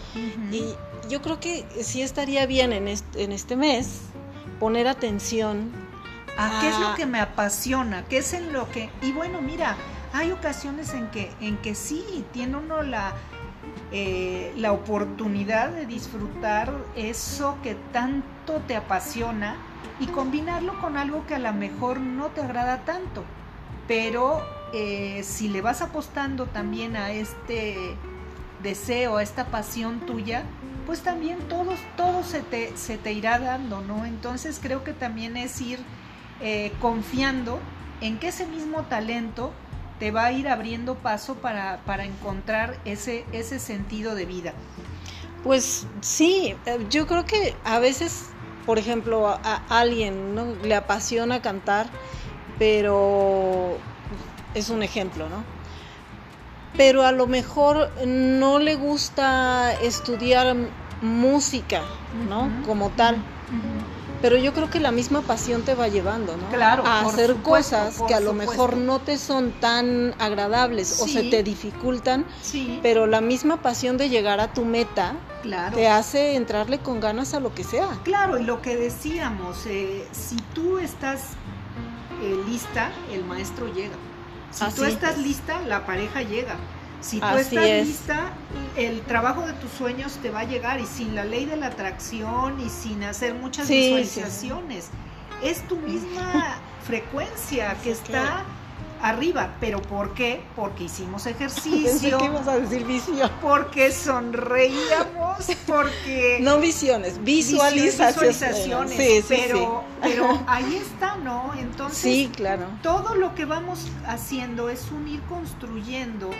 Y 0.50 0.64
yo 1.08 1.22
creo 1.22 1.40
que 1.40 1.64
sí 1.82 2.02
estaría 2.02 2.46
bien 2.46 2.72
en 2.72 2.88
este, 2.88 3.24
en 3.24 3.32
este 3.32 3.56
mes 3.56 4.00
poner 4.60 4.86
atención 4.86 5.72
a, 6.36 6.60
qué 6.60 6.68
es 6.68 6.78
lo 6.78 6.94
que 6.94 7.06
me 7.06 7.20
apasiona, 7.20 8.04
qué 8.04 8.18
es 8.18 8.32
en 8.32 8.52
lo 8.52 8.70
que... 8.70 8.90
Y 9.02 9.12
bueno, 9.12 9.40
mira, 9.40 9.76
hay 10.12 10.30
ocasiones 10.30 10.94
en 10.94 11.08
que, 11.08 11.30
en 11.40 11.56
que 11.58 11.74
sí, 11.74 12.24
tiene 12.32 12.56
uno 12.56 12.82
la, 12.82 13.14
eh, 13.92 14.52
la 14.56 14.72
oportunidad 14.72 15.70
de 15.70 15.86
disfrutar 15.86 16.72
eso 16.96 17.58
que 17.62 17.74
tanto 17.92 18.60
te 18.66 18.74
apasiona 18.74 19.56
y 20.00 20.06
combinarlo 20.06 20.80
con 20.80 20.96
algo 20.96 21.26
que 21.26 21.34
a 21.34 21.38
lo 21.38 21.52
mejor 21.52 22.00
no 22.00 22.28
te 22.28 22.40
agrada 22.40 22.84
tanto. 22.84 23.22
Pero 23.86 24.42
eh, 24.72 25.22
si 25.24 25.48
le 25.48 25.60
vas 25.60 25.82
apostando 25.82 26.46
también 26.46 26.96
a 26.96 27.10
este 27.12 27.96
deseo, 28.62 29.18
a 29.18 29.22
esta 29.22 29.46
pasión 29.46 30.00
tuya, 30.00 30.44
pues 30.86 31.02
también 31.02 31.38
todos, 31.48 31.78
todo 31.96 32.22
se 32.22 32.40
te, 32.40 32.76
se 32.76 32.96
te 32.96 33.12
irá 33.12 33.38
dando, 33.38 33.82
¿no? 33.82 34.06
Entonces 34.06 34.58
creo 34.62 34.84
que 34.84 34.92
también 34.92 35.36
es 35.36 35.60
ir 35.60 35.80
eh, 36.40 36.72
confiando 36.80 37.60
en 38.00 38.18
que 38.18 38.28
ese 38.28 38.46
mismo 38.46 38.82
talento 38.82 39.52
te 40.02 40.10
va 40.10 40.24
a 40.24 40.32
ir 40.32 40.48
abriendo 40.48 40.96
paso 40.96 41.36
para, 41.36 41.78
encontrar 42.04 42.76
ese, 42.84 43.24
ese 43.30 43.60
sentido 43.60 44.16
de 44.16 44.26
vida. 44.26 44.52
Pues 45.44 45.86
sí, 46.00 46.56
eh, 46.66 46.84
yo 46.90 47.06
creo 47.06 47.24
que 47.24 47.54
a 47.64 47.78
veces, 47.78 48.24
por 48.66 48.80
ejemplo, 48.80 49.28
a, 49.28 49.62
alguien 49.68 50.34
¿no? 50.34 50.56
le 50.64 50.74
apasiona 50.74 51.40
cantar, 51.40 51.86
pero 52.58 53.78
es 54.54 54.70
un 54.70 54.82
ejemplo, 54.82 55.28
¿no? 55.28 55.44
Pero 56.76 57.06
a 57.06 57.12
lo 57.12 57.28
mejor 57.28 57.88
no 58.04 58.58
le 58.58 58.74
gusta 58.74 59.72
estudiar 59.72 60.56
música, 61.00 61.80
¿no? 62.28 62.50
Como 62.66 62.90
tal. 62.90 63.22
Pero 64.22 64.36
yo 64.36 64.54
creo 64.54 64.70
que 64.70 64.80
la 64.80 64.92
misma 64.92 65.20
pasión 65.22 65.62
te 65.62 65.74
va 65.74 65.88
llevando, 65.88 66.36
¿no? 66.36 66.48
Claro. 66.48 66.86
A 66.86 67.00
hacer 67.00 67.34
cosas 67.42 68.00
que 68.06 68.14
a 68.14 68.20
lo 68.20 68.32
mejor 68.32 68.76
no 68.76 69.00
te 69.00 69.18
son 69.18 69.50
tan 69.60 70.14
agradables 70.20 71.00
o 71.02 71.08
se 71.08 71.24
te 71.24 71.42
dificultan, 71.42 72.24
sí. 72.40 72.78
pero 72.82 73.06
la 73.06 73.20
misma 73.20 73.60
pasión 73.60 73.98
de 73.98 74.08
llegar 74.08 74.40
a 74.40 74.52
tu 74.52 74.64
meta 74.64 75.16
te 75.74 75.88
hace 75.88 76.36
entrarle 76.36 76.78
con 76.78 77.00
ganas 77.00 77.34
a 77.34 77.40
lo 77.40 77.52
que 77.52 77.64
sea. 77.64 77.88
Claro, 78.04 78.38
y 78.38 78.44
lo 78.44 78.62
que 78.62 78.76
decíamos, 78.76 79.66
eh, 79.66 80.06
si 80.12 80.36
tú 80.54 80.78
estás 80.78 81.30
eh, 82.22 82.36
lista, 82.48 82.92
el 83.12 83.24
maestro 83.24 83.72
llega. 83.74 83.96
Si 84.52 84.64
tú 84.74 84.84
estás 84.84 85.18
lista, 85.18 85.60
la 85.62 85.84
pareja 85.84 86.22
llega. 86.22 86.56
Si 87.02 87.18
tú 87.18 87.26
estás 87.36 87.86
lista, 87.86 88.32
el 88.76 89.02
trabajo 89.02 89.44
de 89.44 89.52
tus 89.54 89.70
sueños 89.72 90.18
te 90.22 90.30
va 90.30 90.40
a 90.40 90.44
llegar 90.44 90.80
y 90.80 90.86
sin 90.86 91.14
la 91.14 91.24
ley 91.24 91.44
de 91.44 91.56
la 91.56 91.66
atracción 91.66 92.60
y 92.60 92.70
sin 92.70 93.02
hacer 93.02 93.34
muchas 93.34 93.68
visualizaciones. 93.68 94.88
Es 95.42 95.66
tu 95.66 95.76
misma 95.76 96.58
frecuencia 96.86 97.76
que 97.82 97.90
está 97.90 98.44
arriba. 99.02 99.56
¿Pero 99.58 99.82
por 99.82 100.14
qué? 100.14 100.42
Porque 100.54 100.84
hicimos 100.84 101.26
ejercicio. 101.26 102.18
¿Qué 102.18 102.50
a 102.50 102.56
decir 102.58 102.86
visión? 102.86 103.30
Porque 103.42 103.90
sonreíamos, 103.90 105.44
porque... 105.66 106.38
No 106.40 106.60
visiones, 106.60 107.22
visualizaciones. 107.24 108.40
visualizaciones. 108.40 108.96
Sí, 108.96 109.24
pero, 109.28 109.82
pero 110.00 110.40
ahí 110.46 110.76
está, 110.76 111.16
¿no? 111.16 111.52
Entonces, 111.58 111.98
sí, 111.98 112.30
claro. 112.34 112.66
todo 112.80 113.16
lo 113.16 113.34
que 113.34 113.44
vamos 113.44 113.88
haciendo 114.06 114.70
es 114.70 114.90
unir 114.92 115.20
construyendo 115.22 116.30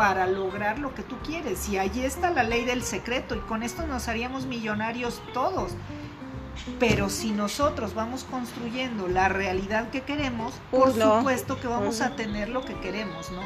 para 0.00 0.26
lograr 0.26 0.78
lo 0.78 0.94
que 0.94 1.02
tú 1.02 1.16
quieres. 1.18 1.68
Y 1.68 1.76
ahí 1.76 2.00
está 2.00 2.30
la 2.30 2.42
ley 2.42 2.64
del 2.64 2.82
secreto 2.82 3.34
y 3.36 3.40
con 3.40 3.62
esto 3.62 3.86
nos 3.86 4.08
haríamos 4.08 4.46
millonarios 4.46 5.20
todos. 5.34 5.72
Pero 6.78 7.10
si 7.10 7.32
nosotros 7.32 7.92
vamos 7.92 8.24
construyendo 8.24 9.08
la 9.08 9.28
realidad 9.28 9.90
que 9.90 10.00
queremos, 10.00 10.54
por 10.70 10.94
supuesto 10.94 11.60
que 11.60 11.66
vamos 11.66 12.00
a 12.00 12.16
tener 12.16 12.48
lo 12.48 12.64
que 12.64 12.80
queremos, 12.80 13.30
¿no? 13.32 13.42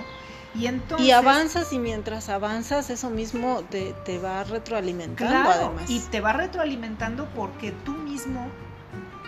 Y, 0.55 0.69
entonces, 0.69 1.05
y 1.05 1.11
avanzas 1.11 1.73
y 1.73 1.81
mientras 1.81 2.29
avanzas 2.29 2.89
eso 2.89 3.11
mismo 3.11 3.65
te, 3.69 3.93
te 4.05 4.21
va 4.21 4.45
retroalimentando 4.45 5.51
además. 5.51 5.91
Y 5.91 5.99
te 6.03 6.21
va 6.21 6.35
retroalimentando 6.35 7.27
porque 7.35 7.73
tú 7.85 7.91
mismo 7.95 8.47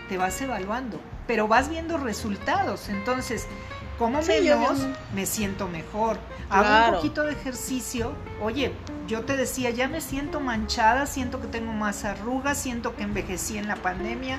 te 0.08 0.16
vas 0.16 0.40
evaluando, 0.40 1.00
pero 1.26 1.48
vas 1.48 1.68
viendo 1.68 1.98
resultados. 1.98 2.88
Entonces, 2.88 3.48
como 3.98 4.22
menos, 4.22 4.86
me 5.14 5.26
siento 5.26 5.68
mejor. 5.68 6.18
Hago 6.50 6.88
un 6.88 6.94
poquito 6.96 7.24
de 7.24 7.32
ejercicio. 7.32 8.12
Oye, 8.42 8.72
yo 9.08 9.22
te 9.22 9.36
decía, 9.36 9.70
ya 9.70 9.88
me 9.88 10.00
siento 10.00 10.40
manchada, 10.40 11.06
siento 11.06 11.40
que 11.40 11.48
tengo 11.48 11.72
más 11.72 12.04
arrugas, 12.04 12.58
siento 12.58 12.94
que 12.94 13.02
envejecí 13.02 13.58
en 13.58 13.68
la 13.68 13.76
pandemia. 13.76 14.38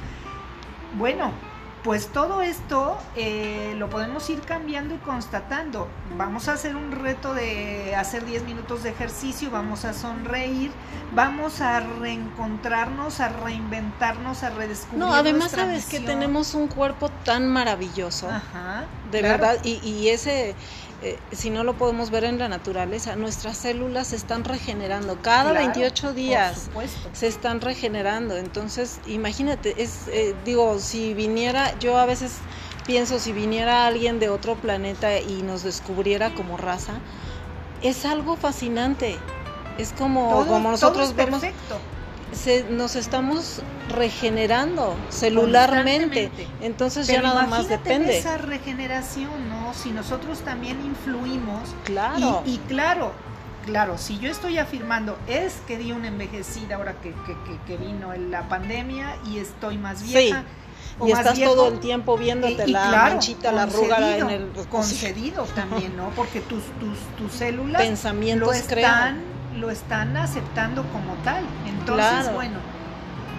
Bueno, 0.97 1.31
pues 1.87 2.07
todo 2.07 2.41
esto 2.41 2.97
eh, 3.15 3.73
lo 3.77 3.89
podemos 3.89 4.29
ir 4.29 4.41
cambiando 4.41 4.95
y 4.95 4.97
constatando. 4.97 5.87
Vamos 6.17 6.49
a 6.49 6.53
hacer 6.53 6.75
un 6.75 6.91
reto 6.91 7.33
de 7.33 7.95
hacer 7.95 8.25
10 8.25 8.43
minutos 8.43 8.83
de 8.83 8.89
ejercicio, 8.89 9.49
vamos 9.51 9.85
a 9.85 9.93
sonreír, 9.93 10.71
vamos 11.13 11.61
a 11.61 11.79
reencontrarnos, 11.79 13.21
a 13.21 13.29
reinventarnos, 13.29 14.43
a 14.43 14.49
redescubrir. 14.49 14.99
No, 14.99 15.13
además 15.13 15.51
sabes 15.51 15.85
que 15.85 16.01
tenemos 16.01 16.55
un 16.55 16.67
cuerpo 16.67 17.09
tan 17.23 17.47
maravilloso, 17.47 18.27
Ajá, 18.27 18.85
de 19.11 19.21
verdad, 19.21 19.57
y, 19.63 19.79
y 19.87 20.09
ese 20.09 20.55
eh, 21.03 21.19
si 21.31 21.51
no 21.51 21.63
lo 21.63 21.75
podemos 21.75 22.09
ver 22.09 22.23
en 22.23 22.39
la 22.39 22.49
naturaleza, 22.49 23.15
nuestras 23.15 23.57
células 23.57 24.07
se 24.07 24.15
están 24.15 24.43
regenerando. 24.43 25.21
Cada 25.21 25.51
28 25.51 26.13
días 26.13 26.71
se 27.13 27.27
están 27.27 27.61
regenerando. 27.61 28.35
Entonces, 28.35 28.99
imagínate, 29.05 29.75
es, 29.81 30.07
eh, 30.07 30.33
digo, 30.43 30.79
si 30.79 31.13
viniera, 31.13 31.77
yo 31.77 31.99
a 31.99 32.07
veces 32.07 32.37
pienso, 32.87 33.19
si 33.19 33.31
viniera 33.31 33.85
alguien 33.85 34.19
de 34.19 34.29
otro 34.29 34.55
planeta 34.55 35.19
y 35.19 35.43
nos 35.43 35.61
descubriera 35.61 36.33
como 36.33 36.57
raza, 36.57 36.93
es 37.83 38.03
algo 38.05 38.35
fascinante. 38.35 39.19
Es 39.77 39.93
como, 39.95 40.47
como 40.47 40.71
nosotros 40.71 41.15
vemos 41.15 41.43
nos 42.69 42.95
estamos 42.95 43.61
regenerando 43.89 44.95
celularmente. 45.09 46.29
Entonces 46.61 47.07
ya 47.07 47.21
nada 47.21 47.47
más 47.47 47.69
depende. 47.69 48.17
esa 48.17 48.37
regeneración, 48.37 49.49
¿no? 49.49 49.73
Si 49.73 49.91
nosotros 49.91 50.39
también 50.39 50.83
influimos. 50.85 51.69
Claro. 51.85 52.43
Y, 52.45 52.57
claro, 52.59 53.13
claro, 53.65 53.97
si 53.97 54.19
yo 54.19 54.29
estoy 54.29 54.57
afirmando 54.57 55.17
es 55.27 55.55
que 55.67 55.77
di 55.77 55.91
una 55.91 56.07
envejecida 56.07 56.75
ahora 56.75 56.95
que, 57.01 57.13
que, 57.65 57.77
vino 57.77 58.13
la 58.13 58.47
pandemia 58.49 59.17
y 59.25 59.39
estoy 59.39 59.77
más 59.77 60.03
vieja. 60.03 60.43
y 61.05 61.11
estás 61.11 61.39
todo 61.39 61.69
el 61.69 61.79
tiempo 61.79 62.17
viéndote 62.17 62.67
la 62.67 62.91
manchita, 62.91 63.51
la 63.51 63.63
arruga 63.63 64.17
en 64.17 64.29
el 64.29 64.51
concedido 64.69 65.45
también, 65.55 65.95
¿no? 65.95 66.09
Porque 66.09 66.41
tus 66.41 66.63
tus 66.79 66.97
tus 67.17 67.31
células 67.31 67.81
pensamientos 67.85 68.47
lo 68.47 68.53
están 68.53 69.36
lo 69.57 69.69
están 69.69 70.15
aceptando 70.17 70.83
como 70.93 71.13
tal. 71.23 71.43
Entonces, 71.65 72.33
bueno. 72.33 72.57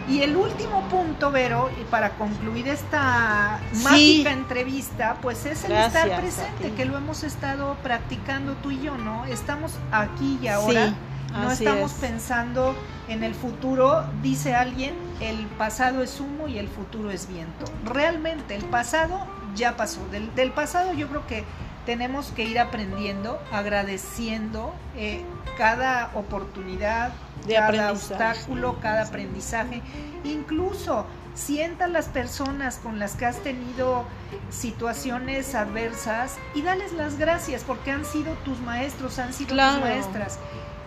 Y 0.09 0.23
el 0.23 0.37
último 0.37 0.83
punto, 0.89 1.31
Vero, 1.31 1.69
y 1.79 1.85
para 1.85 2.11
concluir 2.11 2.67
esta 2.67 3.61
mágica 3.83 4.33
entrevista, 4.33 5.17
pues 5.21 5.45
es 5.45 5.65
el 5.65 5.73
estar 5.73 6.19
presente, 6.19 6.73
que 6.73 6.87
lo 6.87 6.97
hemos 6.97 7.23
estado 7.25 7.77
practicando 7.83 8.55
tú 8.55 8.71
y 8.71 8.81
yo, 8.81 8.97
¿no? 8.97 9.27
Estamos 9.27 9.75
aquí 9.93 10.39
y 10.43 10.49
ahora. 10.49 10.95
no 11.33 11.51
estamos 11.51 11.93
pensando 11.93 12.75
en 13.09 13.23
el 13.23 13.35
futuro, 13.35 14.05
dice 14.23 14.55
alguien, 14.55 14.95
el 15.21 15.47
pasado 15.59 16.03
es 16.03 16.19
humo 16.21 16.49
y 16.49 16.57
el 16.57 16.69
futuro 16.69 17.11
es 17.11 17.29
viento. 17.29 17.67
Realmente 17.85 18.55
el 18.55 18.65
pasado 18.65 19.27
ya 19.55 19.77
pasó. 19.77 20.01
Del, 20.09 20.35
del 20.35 20.53
pasado 20.53 20.95
yo 20.95 21.09
creo 21.09 21.27
que 21.27 21.45
tenemos 21.89 22.33
que 22.33 22.45
ir 22.45 22.59
aprendiendo, 22.59 23.41
agradeciendo 23.51 24.75
eh, 24.95 25.25
cada 25.57 26.11
oportunidad, 26.17 27.13
cada 27.49 27.93
obstáculo, 27.93 28.79
cada 28.81 29.05
aprendizaje. 29.05 29.81
Incluso 30.23 31.07
sienta 31.33 31.87
a 31.87 31.89
las 31.89 32.09
personas 32.09 32.77
con 32.77 32.99
las 32.99 33.15
que 33.15 33.25
has 33.25 33.39
tenido 33.39 34.05
situaciones 34.51 35.55
adversas 35.55 36.37
y 36.55 36.61
dales 36.61 36.93
las 36.93 37.17
gracias 37.17 37.65
porque 37.65 37.91
han 37.91 38.05
sido 38.05 38.35
tus 38.45 38.61
maestros, 38.61 39.19
han 39.19 39.33
sido 39.33 39.57
tus 39.57 39.81
maestras. 39.81 40.39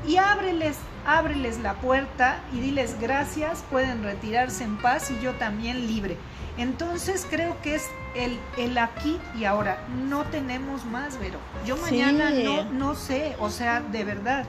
Y 0.07 0.17
ábreles, 0.17 0.77
ábreles 1.05 1.59
la 1.59 1.75
puerta 1.75 2.39
y 2.53 2.59
diles 2.59 2.95
gracias, 2.99 3.63
pueden 3.69 4.03
retirarse 4.03 4.63
en 4.63 4.77
paz 4.77 5.11
y 5.11 5.23
yo 5.23 5.33
también 5.33 5.87
libre. 5.87 6.17
Entonces 6.57 7.25
creo 7.29 7.55
que 7.61 7.75
es 7.75 7.85
el, 8.15 8.37
el 8.57 8.77
aquí 8.77 9.19
y 9.37 9.45
ahora. 9.45 9.77
No 10.07 10.23
tenemos 10.25 10.85
más, 10.85 11.19
Vero. 11.19 11.39
Yo 11.65 11.77
mañana 11.77 12.29
no, 12.29 12.65
no 12.65 12.95
sé, 12.95 13.35
o 13.39 13.49
sea, 13.49 13.81
de 13.81 14.03
verdad, 14.03 14.45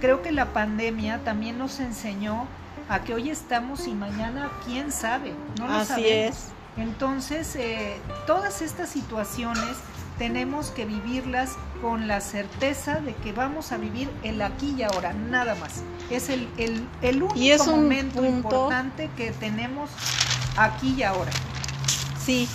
creo 0.00 0.22
que 0.22 0.32
la 0.32 0.46
pandemia 0.52 1.24
también 1.24 1.58
nos 1.58 1.80
enseñó 1.80 2.46
a 2.88 3.00
que 3.00 3.14
hoy 3.14 3.30
estamos 3.30 3.86
y 3.86 3.92
mañana 3.92 4.50
quién 4.64 4.92
sabe, 4.92 5.34
no 5.58 5.66
lo 5.66 5.74
Así 5.74 6.06
es. 6.06 6.48
Entonces, 6.76 7.56
eh, 7.56 7.96
todas 8.26 8.62
estas 8.62 8.88
situaciones 8.88 9.76
tenemos 10.18 10.70
que 10.70 10.84
vivirlas 10.84 11.56
con 11.80 12.08
la 12.08 12.20
certeza 12.20 13.00
de 13.00 13.14
que 13.14 13.32
vamos 13.32 13.72
a 13.72 13.76
vivir 13.76 14.10
el 14.22 14.42
aquí 14.42 14.74
y 14.76 14.82
ahora, 14.82 15.12
nada 15.12 15.54
más. 15.54 15.82
Es 16.10 16.28
el, 16.28 16.48
el, 16.58 16.86
el 17.02 17.22
único 17.22 17.38
y 17.38 17.50
es 17.50 17.66
un 17.66 17.82
momento 17.82 18.24
importante 18.24 19.08
que 19.16 19.30
tenemos 19.32 19.90
aquí 20.56 20.94
y 20.98 21.02
ahora. 21.04 21.30
Sí, 22.24 22.48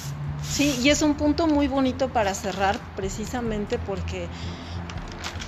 sí, 0.47 0.77
y 0.83 0.89
es 0.89 1.01
un 1.01 1.15
punto 1.15 1.47
muy 1.47 1.67
bonito 1.67 2.09
para 2.09 2.33
cerrar 2.33 2.77
precisamente 2.95 3.79
porque 3.79 4.27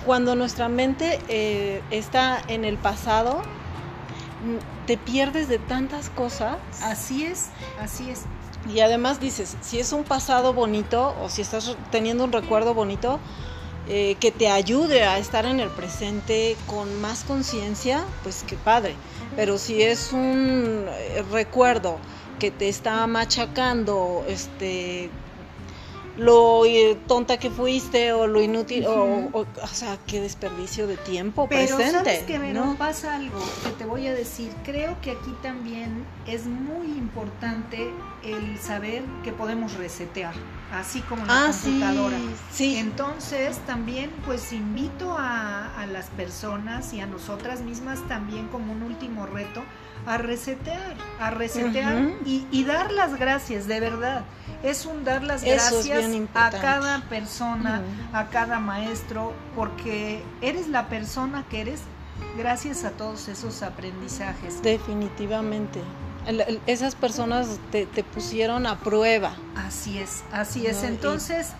cuando 0.06 0.36
nuestra 0.36 0.70
mente 0.70 1.20
eh, 1.28 1.82
está 1.92 2.42
en 2.48 2.64
el 2.64 2.78
pasado, 2.78 3.42
te 4.86 4.98
pierdes 4.98 5.48
de 5.48 5.60
tantas 5.60 6.10
cosas. 6.10 6.58
Así 6.82 7.26
es, 7.26 7.48
así 7.82 8.10
es. 8.10 8.26
Y 8.74 8.80
además 8.80 9.20
dices, 9.20 9.58
si 9.62 9.80
es 9.80 9.94
un 9.94 10.04
pasado 10.04 10.54
bonito 10.54 11.16
o 11.22 11.30
si 11.30 11.42
estás 11.42 11.76
teniendo 11.92 12.24
un 12.24 12.32
recuerdo 12.32 12.74
bonito, 12.74 13.20
eh, 13.88 14.16
que 14.20 14.32
te 14.32 14.50
ayude 14.50 15.04
a 15.04 15.20
estar 15.20 15.46
en 15.46 15.60
el 15.60 15.70
presente 15.70 16.58
con 16.66 17.00
más 17.02 17.24
conciencia, 17.24 18.04
pues 18.24 18.44
qué 18.48 18.56
padre. 18.56 18.96
Pero 19.36 19.60
si 19.60 19.84
es 19.84 20.12
un 20.12 20.86
eh, 20.90 21.24
recuerdo 21.32 22.00
que 22.40 22.50
te 22.50 22.68
está 22.68 23.06
machacando, 23.06 24.26
este, 24.28 25.12
lo 26.18 26.66
eh, 26.66 26.98
tonta 27.08 27.38
que 27.38 27.50
fuiste 27.50 28.14
o 28.14 28.28
lo 28.28 28.42
inútil, 28.42 28.86
o, 28.88 29.32
o, 29.34 29.68
sea, 29.68 29.98
qué 30.08 30.22
desperdicio 30.22 30.88
de 30.88 30.98
tiempo 30.98 31.48
Pero 31.50 31.76
presente. 31.76 31.98
¿sabes 31.98 32.24
que 32.24 32.40
me 32.40 32.54
¿no? 32.54 32.76
pasa 32.76 33.16
algo 33.16 33.40
que 33.64 33.72
te 33.72 33.86
voy 33.86 34.08
a 34.08 34.14
decir? 34.14 34.52
Creo 34.64 35.00
que 35.02 35.12
aquí 35.12 35.34
también 35.42 36.06
es 36.28 36.46
muy 36.46 36.88
importante 36.88 37.92
el 38.24 38.58
saber 38.60 39.04
que 39.24 39.32
podemos 39.32 39.74
resetear, 39.74 40.34
así 40.72 41.02
como 41.02 41.26
la 41.26 41.48
ah, 41.48 41.52
computadora. 41.52 42.18
Sí, 42.52 42.78
Entonces 42.78 43.58
también 43.66 44.10
pues 44.26 44.54
invito 44.54 45.16
a, 45.18 45.82
a 45.82 45.86
las 45.88 46.08
personas 46.08 46.94
y 46.94 47.02
a 47.02 47.06
nosotras 47.06 47.62
mismas 47.62 48.00
también 48.08 48.48
como 48.48 48.74
un 48.74 48.84
último 48.84 49.26
reto 49.26 49.64
a 50.06 50.18
resetear, 50.18 50.96
a 51.20 51.32
resetear 51.32 52.12
y, 52.26 52.46
y, 52.52 52.64
dar 52.64 52.92
las 52.92 53.18
gracias, 53.18 53.68
de 53.68 53.80
verdad. 53.80 54.24
Es 54.64 54.86
un 54.86 55.04
dar 55.04 55.24
las 55.24 55.44
gracias 55.44 56.05
a 56.34 56.50
cada 56.50 57.02
persona, 57.10 57.82
a 58.14 58.28
cada 58.28 58.60
maestro, 58.60 59.34
porque 59.56 60.24
eres 60.42 60.68
la 60.68 60.88
persona 60.88 61.46
que 61.50 61.62
eres 61.62 61.82
gracias 62.38 62.84
a 62.84 62.92
todos 62.92 63.28
esos 63.28 63.62
aprendizajes. 63.64 64.62
Definitivamente. 64.62 65.82
esas 66.66 66.96
personas 66.96 67.60
te, 67.72 67.86
te, 67.86 68.04
pusieron 68.04 68.66
a 68.66 68.80
prueba. 68.80 69.36
Así 69.56 69.98
es, 69.98 70.24
así 70.32 70.68
es. 70.68 70.84
Entonces... 70.84 71.54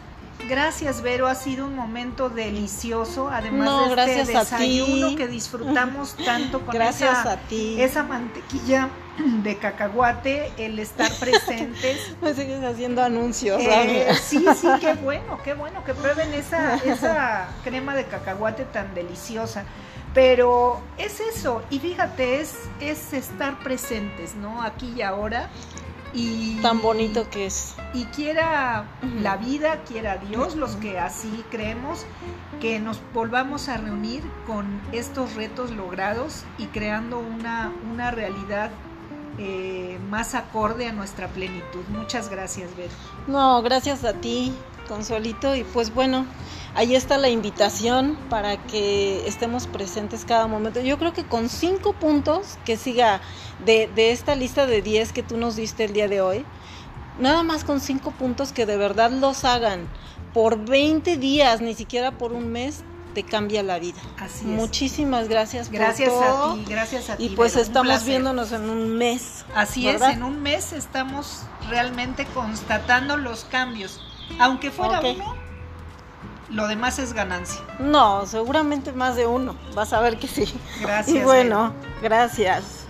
Gracias, 0.48 1.02
Vero. 1.02 1.28
Ha 1.28 1.36
sido 1.36 1.66
un 1.66 1.76
momento 1.76 2.30
delicioso. 2.30 3.30
Además 3.30 3.96
de 3.96 4.22
este 4.22 4.34
desayuno 4.34 5.16
que 5.16 5.28
disfrutamos 5.28 6.16
tanto 6.26 6.62
con 6.62 6.74
gracias 6.74 7.20
esa, 7.20 7.32
a 7.34 7.38
ti. 7.38 7.82
esa 7.82 8.04
mantequilla 8.04 8.90
de 9.18 9.58
cacahuate, 9.58 10.52
el 10.58 10.78
estar 10.80 11.12
presentes. 11.20 12.16
Me 12.22 12.34
sigues 12.34 12.64
haciendo 12.64 13.02
anuncios. 13.02 13.62
Eh, 13.62 14.14
sí, 14.22 14.46
sí, 14.60 14.68
qué 14.80 14.94
bueno, 14.94 15.40
qué 15.44 15.54
bueno 15.54 15.84
que 15.84 15.94
prueben 15.94 16.34
esa, 16.34 16.76
esa 16.86 17.48
crema 17.64 17.96
de 17.96 18.06
cacahuate 18.06 18.66
tan 18.66 18.94
deliciosa. 18.94 19.64
Pero 20.14 20.82
es 20.98 21.20
eso, 21.20 21.62
y 21.70 21.80
fíjate, 21.80 22.40
es, 22.40 22.54
es 22.80 23.12
estar 23.12 23.60
presentes, 23.60 24.36
¿no? 24.36 24.62
Aquí 24.62 24.94
y 24.96 25.02
ahora. 25.02 25.50
Y, 26.16 26.60
tan 26.62 26.82
bonito 26.82 27.30
que 27.30 27.48
es. 27.48 27.76
Y 27.94 28.06
quiera 28.06 28.86
la 29.22 29.36
vida, 29.36 29.84
quiera 29.84 30.18
Dios, 30.18 30.56
los 30.56 30.78
que 30.78 30.98
así 30.98 31.44
creemos, 31.52 32.06
que 32.62 32.80
nos 32.80 33.02
volvamos 33.14 33.68
a 33.68 33.78
reunir 33.78 34.24
con 34.48 34.82
estos 34.94 35.36
retos 35.36 35.72
logrados 35.72 36.44
y 36.58 36.68
creando 36.68 37.20
una, 37.20 37.72
una 37.92 38.12
realidad 38.12 38.72
eh, 39.38 40.00
más 40.10 40.34
acorde 40.34 40.88
a 40.88 40.94
nuestra 40.94 41.28
plenitud. 41.28 41.84
Muchas 41.90 42.30
gracias, 42.30 42.76
Vero. 42.78 42.94
No, 43.28 43.62
gracias 43.62 44.06
a 44.06 44.14
ti, 44.14 44.54
Consuelito. 44.88 45.54
Y 45.56 45.66
pues 45.66 45.94
bueno, 45.94 46.26
ahí 46.76 46.96
está 46.96 47.18
la 47.18 47.30
invitación 47.30 48.18
para 48.30 48.58
que 48.58 49.28
estemos 49.28 49.68
presentes 49.68 50.26
cada 50.26 50.48
momento. 50.48 50.82
Yo 50.82 50.98
creo 50.98 51.14
que 51.14 51.24
con 51.24 51.50
cinco 51.50 51.94
puntos 51.94 52.58
que 52.66 52.78
siga 52.78 53.22
de, 53.66 53.90
de 53.96 54.12
esta 54.12 54.36
lista 54.36 54.66
de 54.68 54.82
10 54.82 55.14
que 55.14 55.24
tú 55.24 55.38
nos 55.38 55.56
diste 55.56 55.86
el 55.86 55.94
día 55.94 56.08
de 56.08 56.22
hoy, 56.22 56.46
nada 57.20 57.44
más 57.44 57.64
con 57.64 57.80
cinco 57.80 58.12
puntos 58.12 58.52
que 58.52 58.66
de 58.66 58.78
verdad 58.78 59.12
los 59.12 59.46
hagan 59.46 59.88
por 60.34 60.66
20 60.66 61.18
días, 61.18 61.62
ni 61.62 61.74
siquiera 61.74 62.12
por 62.12 62.34
un 62.34 62.52
mes, 62.52 62.84
te 63.14 63.24
cambia 63.24 63.64
la 63.64 63.80
vida. 63.80 64.00
Así 64.20 64.42
es. 64.42 64.46
Muchísimas 64.46 65.30
gracias, 65.30 65.72
gracias 65.72 66.10
por 66.10 66.24
todo. 66.24 66.52
a 66.52 66.56
ti, 66.56 66.66
gracias 66.68 67.10
a 67.10 67.16
ti. 67.16 67.26
Y 67.26 67.30
pues 67.30 67.56
estamos 67.56 68.04
viéndonos 68.04 68.52
en 68.52 68.70
un 68.70 68.98
mes. 68.98 69.46
Así 69.56 69.88
es, 69.88 70.02
en 70.02 70.22
un 70.22 70.44
mes 70.44 70.74
estamos 70.74 71.44
realmente 71.70 72.26
constatando 72.34 73.16
los 73.16 73.46
cambios. 73.46 74.02
Aunque 74.40 74.72
fuera 74.72 75.00
uno, 75.00 75.36
lo 76.50 76.68
demás 76.68 77.00
es 77.00 77.14
ganancia. 77.14 77.62
No, 77.80 78.26
seguramente 78.26 78.92
más 78.94 79.16
de 79.16 79.26
uno. 79.26 79.56
Vas 79.74 79.94
a 79.94 80.02
ver 80.02 80.18
que 80.18 80.28
sí. 80.28 80.54
Gracias. 80.82 81.16
Y 81.16 81.22
bueno, 81.22 81.74
gracias. 82.02 82.85